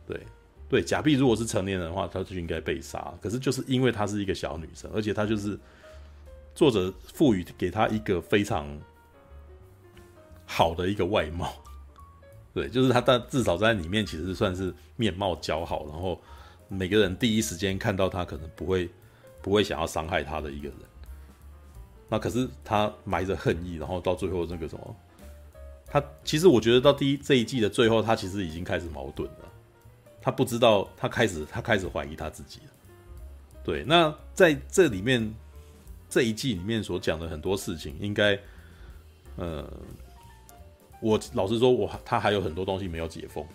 [0.07, 0.21] 对。
[0.67, 3.13] 对，假币如果是成年人的话，他就应该被杀。
[3.21, 5.57] 可是就是因为她是一个小女生，而且她就是
[6.55, 8.67] 作者赋予给她一个非常
[10.47, 11.53] 好的一个外貌。
[12.51, 16.19] 对，就是她，但至少在里面其实算是面貌姣好，然后
[16.67, 18.89] 每个人第一时间看到他，可能不会
[19.41, 20.77] 不会想要伤害他的一个人。
[22.07, 24.95] 那可是他埋着恨意，然后到最后那个什么，
[25.87, 29.51] 他其实我觉得到第一这一季的最后，他其实已经开始矛盾了。
[30.21, 32.71] 他不知道，他开始，他开始怀疑他自己了。
[33.63, 35.33] 对，那在这里面
[36.09, 38.39] 这一季里面所讲的很多事情，应该，
[39.35, 39.71] 呃，
[41.01, 43.45] 我老实说，我他还有很多东西没有解封。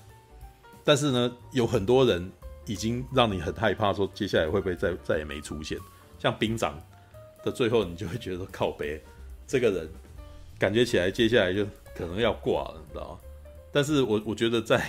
[0.85, 2.31] 但是呢，有很多人
[2.71, 5.77] 已经让你很害怕，说接下来会不会再再也没出现？
[6.21, 6.81] 像兵长，
[7.43, 9.03] 的最后，你就会觉得靠北，
[9.45, 9.89] 这个人
[10.57, 11.65] 感觉起来接下来就
[11.97, 13.19] 可能要挂了，你知道吗？
[13.73, 14.89] 但是我我觉得在，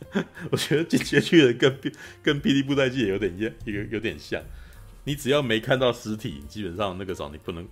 [0.52, 1.80] 我觉得进击的人跟
[2.22, 4.42] 跟霹雳布袋戏有点一一个有点像，
[5.04, 7.66] 你只要没看到实体，基本上那个时候你不能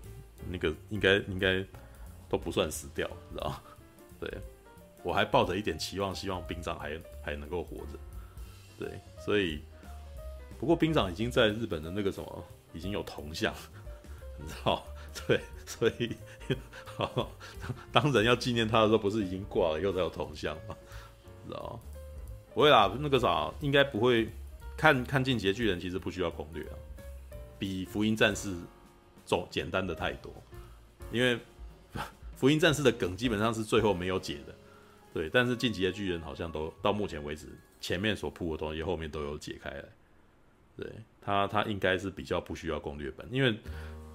[0.49, 1.62] 那个应该应该
[2.30, 3.61] 都不算死掉，你知道吗？
[4.18, 4.38] 对，
[5.03, 7.99] 我还抱着一点期望，希望兵长还还能够活着。
[8.78, 9.62] 对，所以
[10.58, 13.54] 不过兵长已经在日本的那个什么已经有铜像，
[14.38, 14.84] 你知道？
[15.26, 16.16] 对，所以
[16.84, 17.30] 好，
[17.92, 20.76] 当人要纪念他的时候，不是已经挂了，又在有铜像吗？
[21.46, 21.80] 知道？
[22.52, 24.28] 不会啦，那个啥，应该不会。
[24.76, 26.74] 看看进击的巨人其实不需要攻略啊，
[27.60, 28.52] 比福音战士
[29.24, 30.34] 总简单的太多。
[31.12, 31.38] 因为
[32.34, 34.52] 福音战士的梗基本上是最后没有解的，
[35.12, 35.30] 对。
[35.30, 37.46] 但是进击的巨人好像都到目前为止，
[37.85, 39.85] 前面所铺的东西后面都有解开来。
[40.76, 43.55] 对，他他应该是比较不需要攻略本，因为。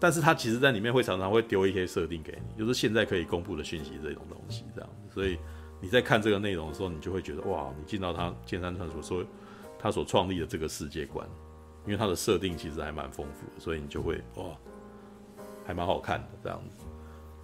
[0.01, 5.13] 但是他其实，在里面会常常会丢一些设定给你，就是现在可以公布的讯息这种东西，这样子。
[5.13, 5.37] 所以
[5.81, 9.25] 你在看这个内容的时候，你就会觉得哇，你进到他剑山传说所
[9.77, 11.27] 他所创立的这个世界观，
[11.85, 14.45] 因为他的设定其实还蛮丰富的，所以你就会哇，
[15.65, 16.85] 还蛮好看的这样子。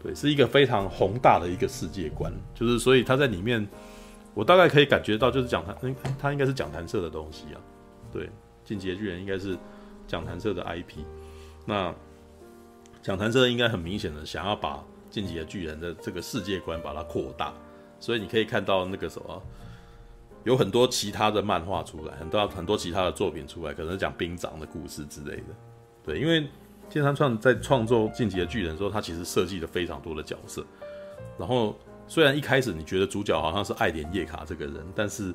[0.01, 3.67] 对，是一个非常宏大的一个世界观，就是所以他在里面，
[4.35, 5.75] 我大概可以感觉到，就是讲谈，
[6.19, 7.57] 他应该是讲坛社的东西啊。
[8.13, 8.29] 对，
[8.63, 9.57] 进击的巨人应该是
[10.05, 10.99] 讲坛社的 IP，
[11.65, 11.91] 那。
[13.01, 14.77] 讲坛社应该很明显的想要把
[15.11, 17.53] 《进击的巨人》的这个世界观把它扩大，
[17.99, 19.43] 所以你可以看到那个什么，
[20.43, 25.43] 有很多其他的漫画出来，很多很多其他的作品出来，可能讲兵长的故事之类的。
[26.03, 26.49] 对，因为
[26.89, 30.65] 谏山创在创作《进击的巨人》的时候，他其实设计了非常多的角色。
[31.37, 31.77] 然后
[32.07, 35.33] 虽然一开始你觉得主角好像是爱莲叶卡这个人，但是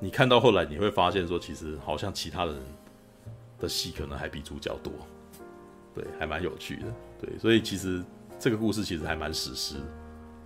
[0.00, 2.62] 你看到后来你会发现说，其实好像其他的人
[3.58, 4.92] 的戏可能还比主角多。
[5.94, 6.84] 对，还蛮有趣的。
[7.20, 8.04] 对，所以其实
[8.38, 9.76] 这个故事其实还蛮史诗。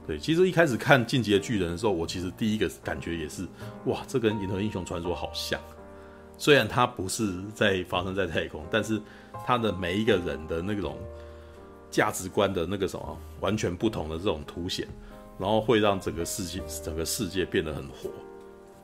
[0.06, 3.46] 对，其实一开始看《进击的巨人》的时候，我其实第一个感觉也是，
[3.84, 5.60] 哇，这跟《银河英雄传说》好像。
[6.38, 9.00] 虽然它不是在发生在太空，但是
[9.46, 10.98] 它的每一个人的那种
[11.88, 14.88] 价值观的那个什么完全不同的这种凸显，
[15.42, 18.08] 然后会让整个世界整个世界变得很活。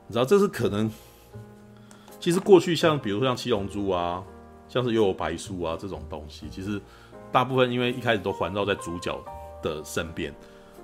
[0.08, 0.90] 你知道，这是可能。
[2.18, 4.22] 其实过去像比如说像七龙珠啊。
[4.70, 6.78] 像是幽游白书啊这种东西，其实
[7.32, 9.18] 大部分因为一开始都环绕在主角
[9.62, 10.30] 的身边，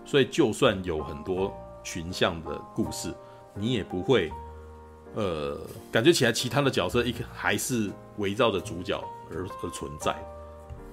[0.06, 3.12] 所以就算有很多群像的故事，
[3.52, 4.32] 你也不会
[5.14, 5.60] 呃
[5.92, 8.98] 感觉起来其他的角色一个还是围绕着主角
[9.30, 10.16] 而而存在。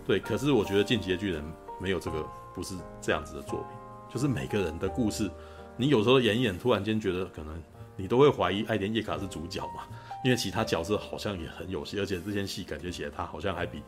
[0.06, 1.42] 对，可是我觉得《进击的巨人》
[1.82, 2.22] 没有这个，
[2.54, 3.70] 不是这样子的作品，
[4.14, 5.30] 就是每个人的故事，
[5.78, 7.62] 你有时候演一演，突然间觉得可能
[7.96, 9.84] 你都会怀疑艾莲叶卡是主角嘛。
[10.24, 13.82] 因为其他角色好像也很有戏，而且这些戏感觉起来他好像还比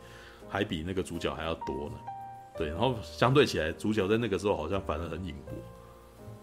[0.48, 1.96] 还比那个主角还要多呢。
[2.56, 5.52] 对，然后相对起来，主角在那个时候好像反而很隐薄。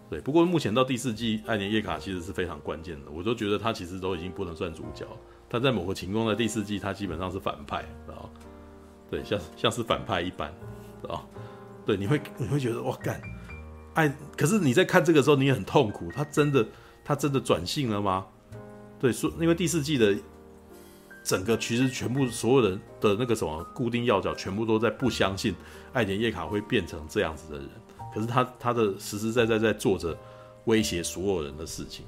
[0.08, 5.06] 对，不过目前到第四季，艾莲叶卡其实是非常关键的，我都觉得他其实都已经不能算主角。
[5.48, 8.28] 他在某个情况，在第四季，他基本上是反派，啊，
[9.10, 10.48] 对，像像是反派一般，
[11.08, 11.24] 啊，
[11.84, 13.20] 对，你会你会觉得哇干，
[13.94, 16.66] 爱，可是你在看这个时候，你也很痛苦，他真的
[17.04, 18.26] 他真的转性了吗？
[19.00, 20.14] 对，说因为第四季的
[21.24, 25.54] 整个其实全部所有人的那个什么固定要角，全部都在不相信
[25.92, 27.68] 爱莲叶卡会变成这样子的人。
[28.14, 30.16] 可是他他的实实在在在做着
[30.64, 32.04] 威胁所有人的事情。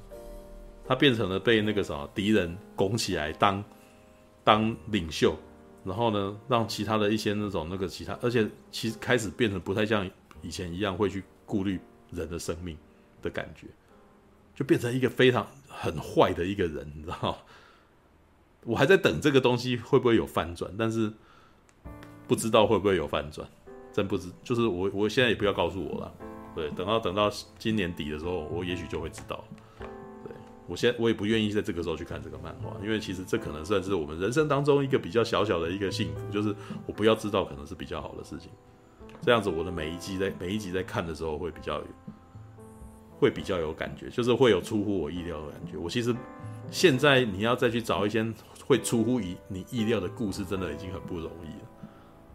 [0.87, 3.63] 他变成了被那个什么敌人拱起来当
[4.43, 5.35] 当领袖，
[5.83, 10.07] 然后呢，让其他的一些那种那个其他，而且其实开始变成不太像
[10.43, 11.79] 以前一样会去顾虑
[12.11, 12.77] 人的生命
[13.21, 13.67] 的感觉，
[14.53, 15.45] 就变成一个非常。
[15.77, 17.37] 很坏的一个人，你知道？
[18.63, 21.11] 我还在等这个东西会不会有翻转，但是
[22.29, 23.45] 不知道会不会有翻转，
[23.91, 24.31] 真不知。
[24.41, 26.13] 就是我，我现在也不要告诉我了。
[26.55, 27.29] 对，等到等到
[27.59, 29.43] 今年底的时候，我也许就会知道。
[30.23, 30.33] 对，
[30.65, 38.49] 我现我也不愿意在这个时候去看这个漫画，因为其实这可能算是我们人生当中一个比较小小的一个幸福，就是我不要知道可能是比较好的事情。
[39.25, 41.85] 这样子，我的每一集在每一集在看的时候会比较有。
[43.17, 45.77] 会比较有感觉，就是会有出乎我意料的感觉。
[45.77, 46.13] 我其实
[46.69, 48.21] 现在你要再去找一些
[48.67, 51.69] 会出乎意你意料的故事，真的已经很不容易了。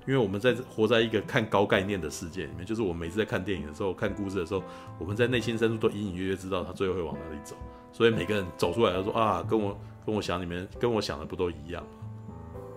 [0.06, 4.62] 因为我们在活在一个看高概念的世界里面，就是我每次在看电影的时候、看故事的时候，
[4.98, 7.54] 我们在内心深处都隐隐约约知道他最后会往哪里走。
[7.92, 11.86] 所以每个人走出来都说啊，跟我跟我想里面跟我想的不都一样？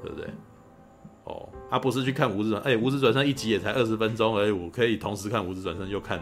[0.01, 0.29] 对不对？
[1.23, 6.19] 哦，他、啊、不是去看无职转，哎，无职转生一集也才二十分钟而已，我可以同时看无职转生又看。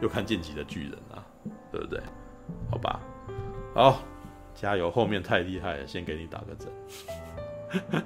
[0.00, 1.18] 又看晋级的巨人啊，
[1.72, 2.00] 对不对？
[2.70, 3.00] 好吧，
[3.74, 4.00] 好，
[4.54, 4.88] 加油！
[4.88, 8.04] 后面太厉害了，先给你打个针。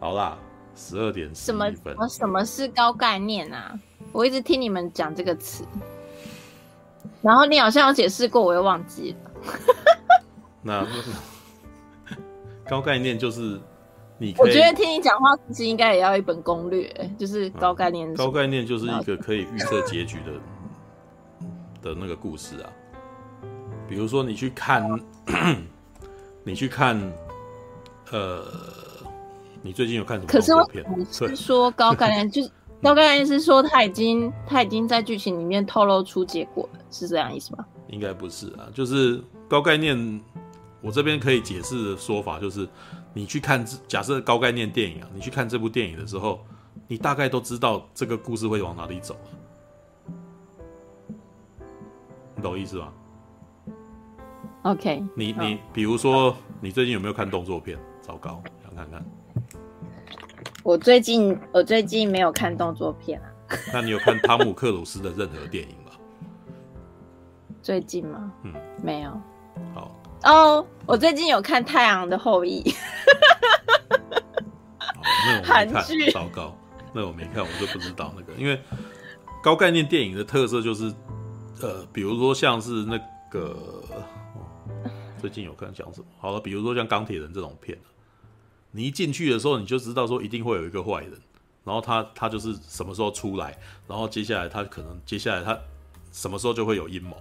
[0.00, 0.36] 好啦，
[0.74, 1.76] 十二点十一分。
[1.76, 2.08] 什么？
[2.08, 3.78] 什么是高概念啊？
[4.10, 5.64] 我一直听你们讲这个词，
[7.20, 9.30] 然后你好像有解释过，我又忘记了。
[10.60, 10.84] 那
[12.68, 13.60] 高概念就是
[14.22, 18.14] 你，我觉得听你讲话其实应该也要一本攻略，就是高概念、嗯。
[18.14, 22.70] 高概念就是一个可以预测结局的的那个故事啊。
[23.88, 24.88] 比如说，你去看，
[26.44, 26.96] 你去看，
[28.12, 28.44] 呃，
[29.60, 30.28] 你最近有看什么？
[30.28, 32.50] 可是，是说高概念，就是
[32.80, 37.64] 高概念是说他已经他已经在剧情里面透露出结果了，是这样意思吗？
[37.88, 40.20] 应该不是啊，就是高概念。
[40.80, 42.68] 我这边可以解释的说法就是，
[43.14, 46.44] 你去看，假设高概念电影啊，你去看这部电影的时候，
[46.88, 49.16] 你大概都知道这个故事会往哪里走，
[52.34, 52.92] 你懂我意思吗
[54.62, 57.78] ？OK，你你比如说，你最近有没有看动作片？
[58.00, 59.04] 糟糕，想看看。
[60.62, 63.28] 我最近我最近没有看动作片啊。
[63.72, 65.92] 那你有看汤姆克鲁斯的任何电影吗？
[67.62, 68.32] 最近吗？
[68.42, 69.10] 嗯，没有。
[69.74, 69.94] 好。
[70.24, 72.62] 哦，oh, 我最近有看《太阳的后裔》
[74.90, 76.56] 哦，那我没看，剧糟糕，
[76.92, 78.32] 那我没看，我就不知道那个。
[78.34, 78.60] 因为
[79.42, 80.94] 高概念电影的特色就是，
[81.60, 82.96] 呃，比如说像是那
[83.30, 83.56] 个，
[83.90, 86.06] 哦、最近有看讲什么？
[86.20, 87.76] 好了，比如说像钢铁人这种片，
[88.70, 91.12] 你一进去的时候你就知道说一定会有一个坏人，
[91.64, 93.58] 然后他他就是什么时候出来，
[93.88, 95.58] 然后接下来他可能接下来他
[96.12, 97.16] 什么时候就会有阴谋。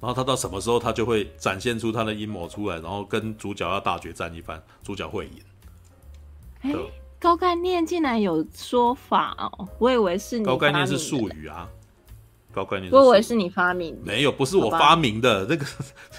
[0.00, 5.32] 然后他到什么时候，他就会展现出他的阴谋出来，然后跟主角要大决战一番，主角会赢。
[6.62, 6.72] 哎，
[7.18, 11.68] 高概念竟然有说法哦，我以为是你高概念是术语啊，
[12.52, 15.66] 高概念，我以为是你发明的，没有，不是我发明的，那个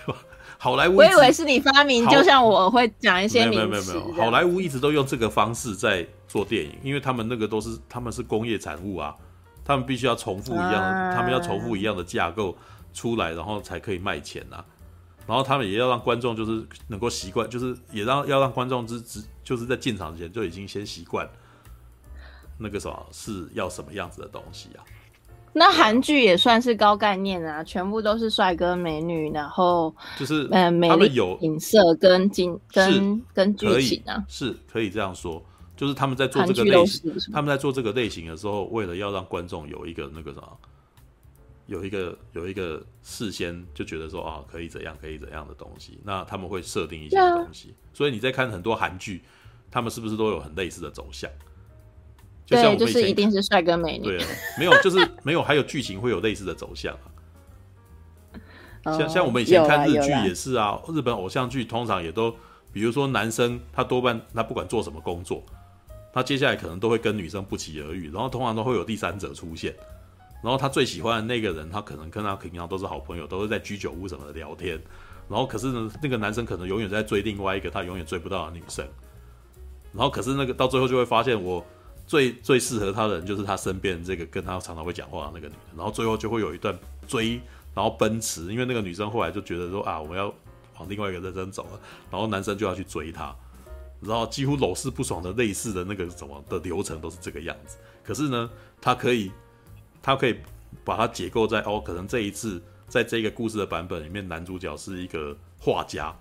[0.57, 9.15] 好莱坞，我以为是你发明，就像我会讲一些名词，没有没有没有，好莱坞一直都用这个方式在做电影，因为他们那个都是他们是工业产物啊，
[9.63, 12.57] 他们必须要重复一样，啊、他们要重复一样的架构。
[12.99, 14.65] 出来，然后才可以卖钱呐、啊，
[15.25, 21.25] 然后他们也要让观众就是能够习惯，就是也让要让观众之之就是在进场之前就已经先习惯
[22.57, 24.83] 那个什么是要什么样子的东西啊。
[25.53, 35.41] 那韩剧也算是高概念啊，全部都是帅哥美女，然后就是呃美丽景色跟景跟跟剧情啊，是可以这样说，
[35.77, 40.57] 就是他们在做这个类型，他们在做这个类型的时候，为了要让观众有一个那个什么。
[41.69, 49.21] 有一个有一个事先就觉得说啊，可以怎样可以怎样的东西，那他们会设定一些东西，啊、所以你在看很多韩剧，
[49.69, 51.29] 他们是不是都有很类似的走向？
[52.43, 54.05] 就像我们以前对，就是一定是帅哥美女。
[54.05, 54.25] 对，
[54.57, 57.05] 没有，就是没有，还有剧情会有类似的走向啊。
[58.85, 62.35] 哦、像像我们以前看日剧也是啊，日本偶像剧通常也都，
[62.73, 65.43] 比如说男生他多半他不管做什么工作，
[66.11, 69.75] 他接下来可能都会跟女生不期而遇，然后通常都会有第三者出现。
[70.41, 74.81] 然后他最喜欢的那个人，他可能跟他平常都是好朋友，都是在居酒屋什么的聊天。
[75.27, 78.87] 然后可是呢，那个男生可能永远在追另外一个他永远追不到的女生。
[79.91, 81.63] 然后可是那个到最后就会发现，我
[82.07, 85.75] 最最适合他的人就是他身边这个跟他常常会讲话的那个女人。
[85.75, 87.41] 然后最后就会有一段追，
[87.75, 90.33] 然后奔驰，因为那个女生后来就觉得说啊，我们要
[90.77, 91.79] 往另外一个人生走了。
[92.09, 93.35] 然后男生就要去追她，
[93.99, 97.77] 然后几乎屡试不爽的类似的那个什么的流程都是这个样子。
[98.03, 99.31] 可是呢，他可以。
[100.01, 100.35] 他可以
[100.83, 106.15] 把它解构在哦，可能这一次在这个故事的版本里面，男主角是一个画家，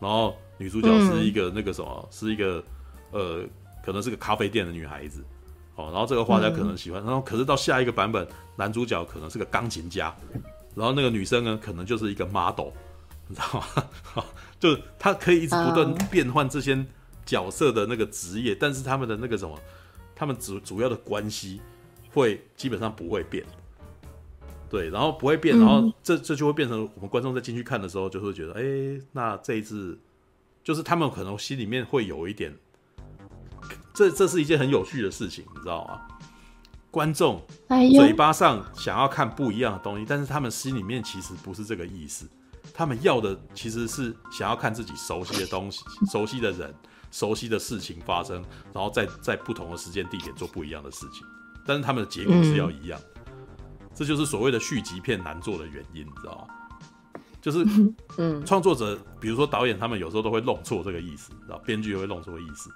[0.00, 2.62] 然后女主角是一个那个什么，嗯、是一个
[3.10, 3.44] 呃，
[3.84, 5.24] 可能是个咖啡店的女孩子，
[5.74, 8.26] 哦，然后这个画家可能喜欢，嗯、然后可是到下一个版本，
[8.56, 10.14] 男主角可能是个钢琴家，
[10.74, 12.68] 然后那个女生呢，可能就是一个 model，
[13.26, 13.66] 你知道吗？
[14.14, 14.24] 哦、
[14.60, 16.84] 就他可以一直不断变换这些
[17.24, 19.58] 角色的那个职业，嗯、但是他们的那个什么，
[20.14, 21.60] 他们主主要的关系。
[22.12, 23.44] 会基本上不会变，
[24.70, 29.98] 对，然后不会变，然后这这就会变成我们观众在进去看的时候，就会觉得，哎，那这一次
[30.62, 32.54] 就是他们可能心里面会有一点，
[33.94, 36.00] 这这是一件很有趣的事情，你知道吗？
[36.90, 42.26] 观众嘴巴上想要看不一样的东西，但是他们心里面其实不是这个意思，
[42.74, 46.74] 他们要的其实是想要看自己熟悉的东西、熟悉的人、
[47.10, 48.44] 熟悉的事情发生，
[48.74, 51.26] 然后在在不同的时间地点做不一样的事情。
[51.66, 53.32] 但是他们的结果是要一样，嗯、
[53.94, 56.54] 这就是所谓的续集片难做的原因，你知道吗？
[57.40, 57.64] 就是，
[58.18, 62.70] 嗯，创作者，比如说导演，他们有时候都会弄错这个意思，然后编剧也会弄错意思，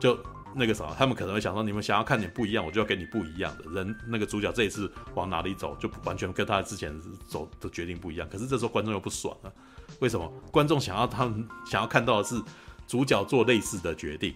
[0.00, 0.18] 就
[0.54, 3.96] 那个啥，他们可能会想说，你们想要看点不一样，我就要给你不一样的人。
[4.06, 6.92] 那个主角这一次往哪里走，就完全跟他之前
[7.28, 8.28] 走的决定不一样。
[8.28, 9.52] 可是这时候观众又不爽了，
[10.00, 10.28] 为什么？
[10.50, 12.40] 观众想要他们想要看到的是
[12.86, 14.34] 主角做类似的决定。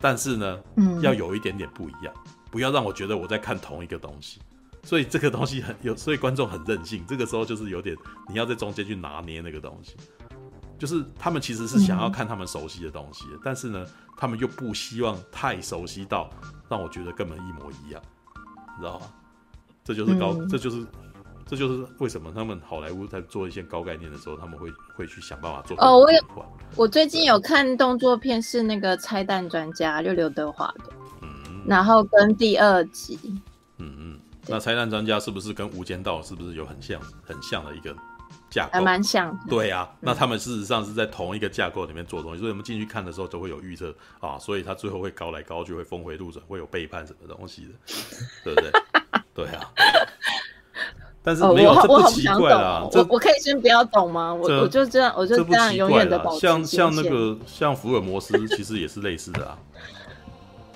[0.00, 2.12] 但是呢，嗯，要有一点点不一样，
[2.52, 4.40] 不要让我觉得我在看同一个东西。
[4.84, 7.04] 所以这个东西很有，所以观众很任性。
[7.08, 7.96] 这个时候就是有点，
[8.28, 9.96] 你要在中间去拿捏那个东西。
[10.76, 13.86] 就是他们其实是想要看他们熟悉的东西，嗯、但是呢，
[14.16, 16.28] 他们又不希望太熟悉到
[16.68, 18.02] 让我觉得根本一模一样，
[18.76, 19.06] 你知道吗？
[19.84, 20.84] 这就是高，嗯、这就是
[21.46, 25.76] 这就是为什么他们好莱坞在做一些高概念的时候，他们会会去想办法做。
[25.78, 26.20] 哦，我有，
[26.74, 31.01] 我最近有看动作片，是那个拆弹专家，就刘德华的，嗯，
[31.66, 33.18] 然后跟第二集，
[33.78, 37.94] 嗯嗯，那拆弹专家是不是跟无间道是不是有很像很像的一个？
[38.50, 47.94] 架构还蛮像，对啊，那他们事实上是在同一个架构里面做东西，所以我们进去看的时候都会有预测啊，所以他最后会高来高去，会峰回路转，会有背叛什么东西的，
[48.44, 48.70] 对不对？
[49.32, 49.70] 对啊。
[51.22, 52.86] 但是没有，这不奇怪啦。
[52.92, 54.34] 我我可以先不要懂吗？
[54.34, 56.40] 我我就这样，我就这样永远的保持。
[56.40, 59.58] 像像那个像福尔摩斯，其实也是类似的啊。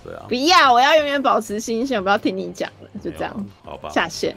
[0.06, 0.24] 对啊。
[0.28, 3.46] 不要，我要永远保持新鲜，我不要听你讲了，就这样。
[3.64, 3.88] 好吧。
[3.90, 4.36] 下线。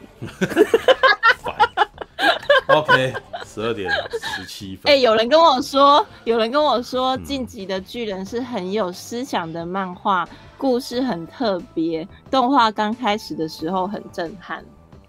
[2.68, 3.14] OK，
[3.46, 3.92] 十二点
[4.36, 4.92] 十七分。
[4.92, 14.64] 哎、欸，有人跟我说，有人跟我说，《晋级的巨人》是很有思想的漫画，嗯、故事很特别，动画刚开始的时候很震撼。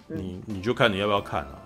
[0.09, 1.59] 嗯、你你就看你要不要看啊？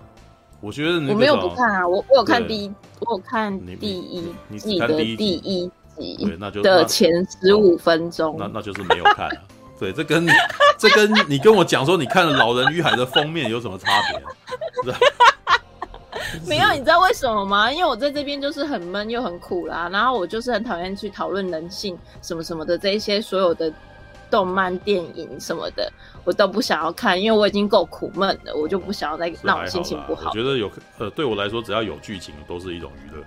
[0.61, 9.36] 我觉得我没有不看啊，我我有看第一，我有看第一季的第一集，对，那就的前十五分钟，那那就是没有看啊。
[9.78, 10.26] 对，这跟
[10.78, 14.95] 这跟你跟我讲说你看了《老人与海》的封面有什么差别？
[16.47, 17.70] 没有，你知道为什么吗？
[17.70, 23.72] 因为我在这边就是很闷又很苦啦，然后我就是很讨厌去讨论人性什么什么的这一些所有的
[24.30, 25.92] 动漫电影什么的，
[26.24, 30.30] 我都不想要看，因为我已经够苦闷了，我就不想要再让我心情不好。
[30.30, 33.22] 我觉得有呃，对我来说，只要有剧情都是一种娱乐。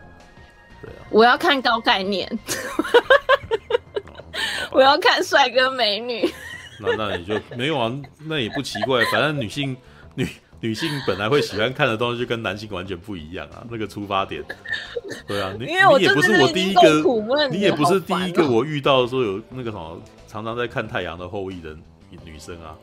[0.81, 2.27] 对啊，我要看高概念，
[4.71, 6.29] 我要看帅哥美女。
[6.79, 7.91] 那那你就没有啊？
[8.25, 9.75] 那也不奇怪，反正女性
[10.15, 10.27] 女。
[10.59, 14.43] 女性本来会喜欢看的东西就跟男性完全不一样啊，那个出发点，
[15.27, 21.77] 对啊，你你也不是我第一个，你也不是第一个我遇到说有那个什么常常在看《太阳的后裔》的
[22.25, 22.75] 女生啊，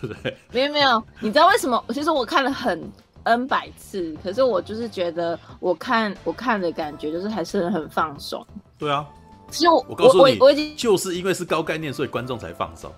[0.00, 0.36] 对不对？
[0.50, 1.80] 没有没有，你知道为什么？
[1.90, 2.90] 其实我看了很
[3.24, 8.46] N 百次，可是我就是觉得我看我看的感觉就是还是很放松。
[8.78, 9.06] 对啊，
[9.50, 12.92] 其实我我告诉你，我已经就是因为是高概念，所以观众才放松。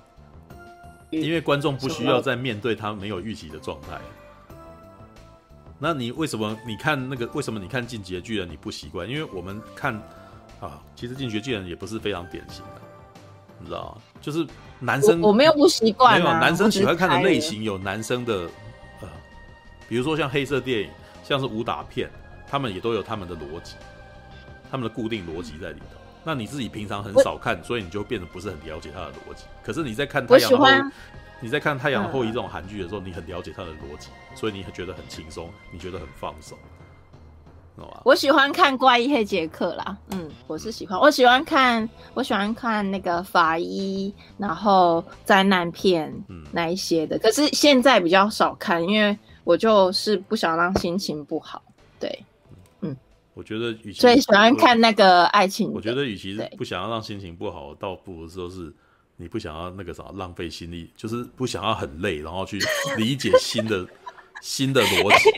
[1.11, 4.01] 因为观众不需要再面对他没有预期的状态，
[5.79, 7.25] 那你为什么你看那个？
[7.35, 9.09] 为什么你看《进击的巨人》你不习惯？
[9.09, 9.95] 因为我们看
[10.61, 12.81] 啊，其实《进击的巨人》也不是非常典型的，
[13.61, 13.97] 你知道？
[14.21, 14.45] 就是
[14.81, 18.49] 男生我，我没有不习惯，没有男生喜欢看的类型有男生的呃，
[19.95, 20.91] 比如说像黑色电影，
[21.23, 22.11] 像是武打片，
[22.49, 23.77] 他们也都有他们的逻辑，
[24.69, 26.01] 他们的固定逻辑在里头。
[26.25, 29.45] 那你自己平常很少看，所以你就变得不是很了解他的逻辑。
[29.63, 30.73] 可是你在看太阳后裔，
[31.39, 36.59] 你在看太阳后裔这种韩剧的时候，你很了解他的逻辑，所以你会觉得很轻松，你觉得很放松？
[38.03, 47.17] 我喜欢看怪医黑杰克啦，嗯，我是喜欢，我喜欢看，我喜欢看那个法医，然后灾难片，嗯，那一些的。
[47.21, 51.63] 可是现在比较少看，因为我就是不想让心情不好，
[52.01, 52.25] 对。
[52.81, 52.97] 嗯
[53.35, 58.73] 我觉得，与其最喜欢看那个爱情，我觉得，与其是不想要让心情不好，倒不如说是
[59.17, 62.61] 你不想要那个啥浪费心力，就是不想要很累，然后去
[62.97, 63.85] 理解新的
[64.41, 65.31] 新的逻辑。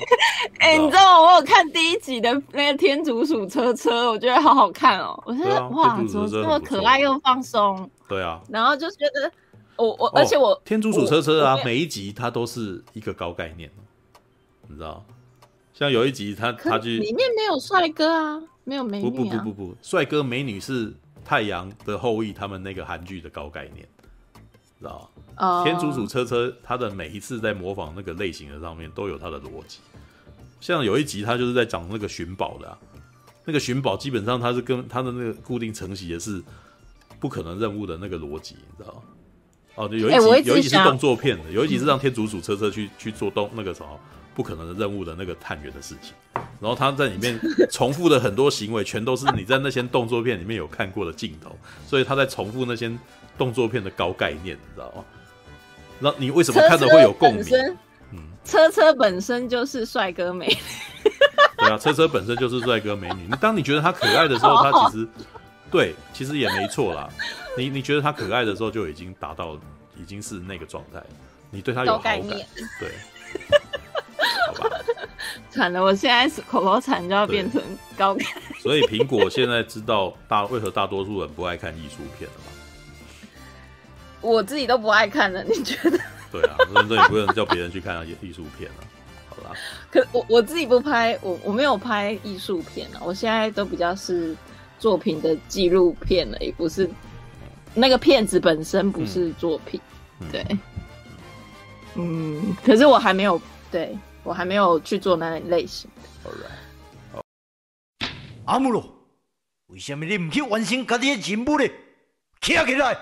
[0.58, 1.32] 哎、欸，你知道吗？
[1.32, 5.18] 我有看第一集的那个天竺鼠车车，我觉得好好看哦。
[5.24, 7.88] 我觉得、啊、哇，怎么这么可爱又放松？
[8.08, 8.40] 对啊。
[8.50, 9.32] 然后就觉得
[9.76, 13.70] 我我，而且我、哦、天竺鼠车车啊，每一集它都是一个高概念，
[14.68, 15.04] 你知道。
[15.74, 19.10] 像有一集他，他他去里面没有帅哥啊，没有美女啊。
[19.10, 20.88] 不不不不不，帅哥美女是
[21.22, 23.86] 《太阳的后裔》他们那个韩剧的高概念，
[24.78, 29.80] 知道吗？Uh、天竺鼠车车，他的每一次在模仿那个类型的上面都有他的逻辑。
[30.62, 32.78] 像有一集，他就是在讲那个寻宝的、啊，
[33.44, 36.42] 那个寻宝基本上他是跟他的那个固定承袭的是
[37.20, 39.02] 不可能任务的那个逻辑，你知道吗？
[39.74, 40.08] 哦，有
[40.38, 44.00] 一集、有一集是动作片的，有一集是让天竺鼠车车去去做动那个什么。
[44.36, 46.12] 不可能的任务的那个探员的事情，
[46.60, 47.40] 然后他在里面
[47.72, 51.56] 重复的很多行为，全都是你在那些动作片里面有看过的镜头，
[51.86, 52.92] 所以他在重复那些
[53.38, 55.02] 动作片的高概念，你知道吗？
[55.98, 57.44] 那你为什么看着会有共鸣？
[58.12, 60.56] 嗯，车车本身就是帅哥美女，
[61.56, 63.26] 对啊，车车本身就是帅哥美女。
[63.30, 65.08] 你当你觉得他可爱的时候，他其实
[65.72, 67.08] 对，其实也没错啦。
[67.56, 69.58] 你你觉得他可爱的时候，就已经达到
[69.98, 71.02] 已经是那个状态，
[71.50, 72.20] 你对他有好感，
[72.78, 72.92] 对。
[75.56, 77.60] 惨了，我现在是口头禅就要变成
[77.96, 78.26] 高感。
[78.60, 82.52] 所以苹果现在知道大为何大多数人不爱看艺术片了吗？
[84.20, 85.98] 我自己都不爱看了，你觉得？
[86.30, 88.76] 对啊，所以也不能叫别人去看那些艺术片了。
[89.28, 89.56] 好啦，
[89.90, 94.36] 可我我自己不拍，我我没有拍艺术片啊，我现在都比较是
[94.78, 96.88] 作品的纪录片了，也不是
[97.74, 99.80] 那个片子本身不是作品，
[100.20, 100.58] 嗯、对，
[101.94, 103.40] 嗯，可是我还没有，
[103.70, 103.96] 对
[104.26, 106.28] 我还没有去做那类型的。
[106.28, 106.50] Alright.
[107.14, 107.22] Oh.
[108.44, 108.92] 阿姆罗，
[109.66, 111.68] 为什么你唔去完成家己的任务呢？
[112.40, 112.98] 起来！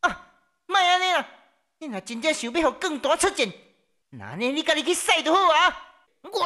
[0.00, 0.30] 啊，
[0.66, 1.28] 莫安尼啦，
[1.80, 3.52] 你若真正想要互更大出战，
[4.10, 5.82] 那呢你家己去使就好啊。
[6.22, 6.44] 我，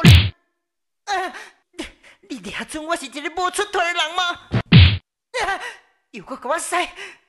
[1.05, 1.35] 啊，
[1.71, 1.85] 你
[2.27, 4.23] 你俩准我是一个无出头的人吗？
[5.45, 5.61] 啊，
[6.09, 6.75] 又搁甲我使，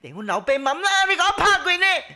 [0.01, 1.87] 连阮老爸妈妈你甲我拍过呢。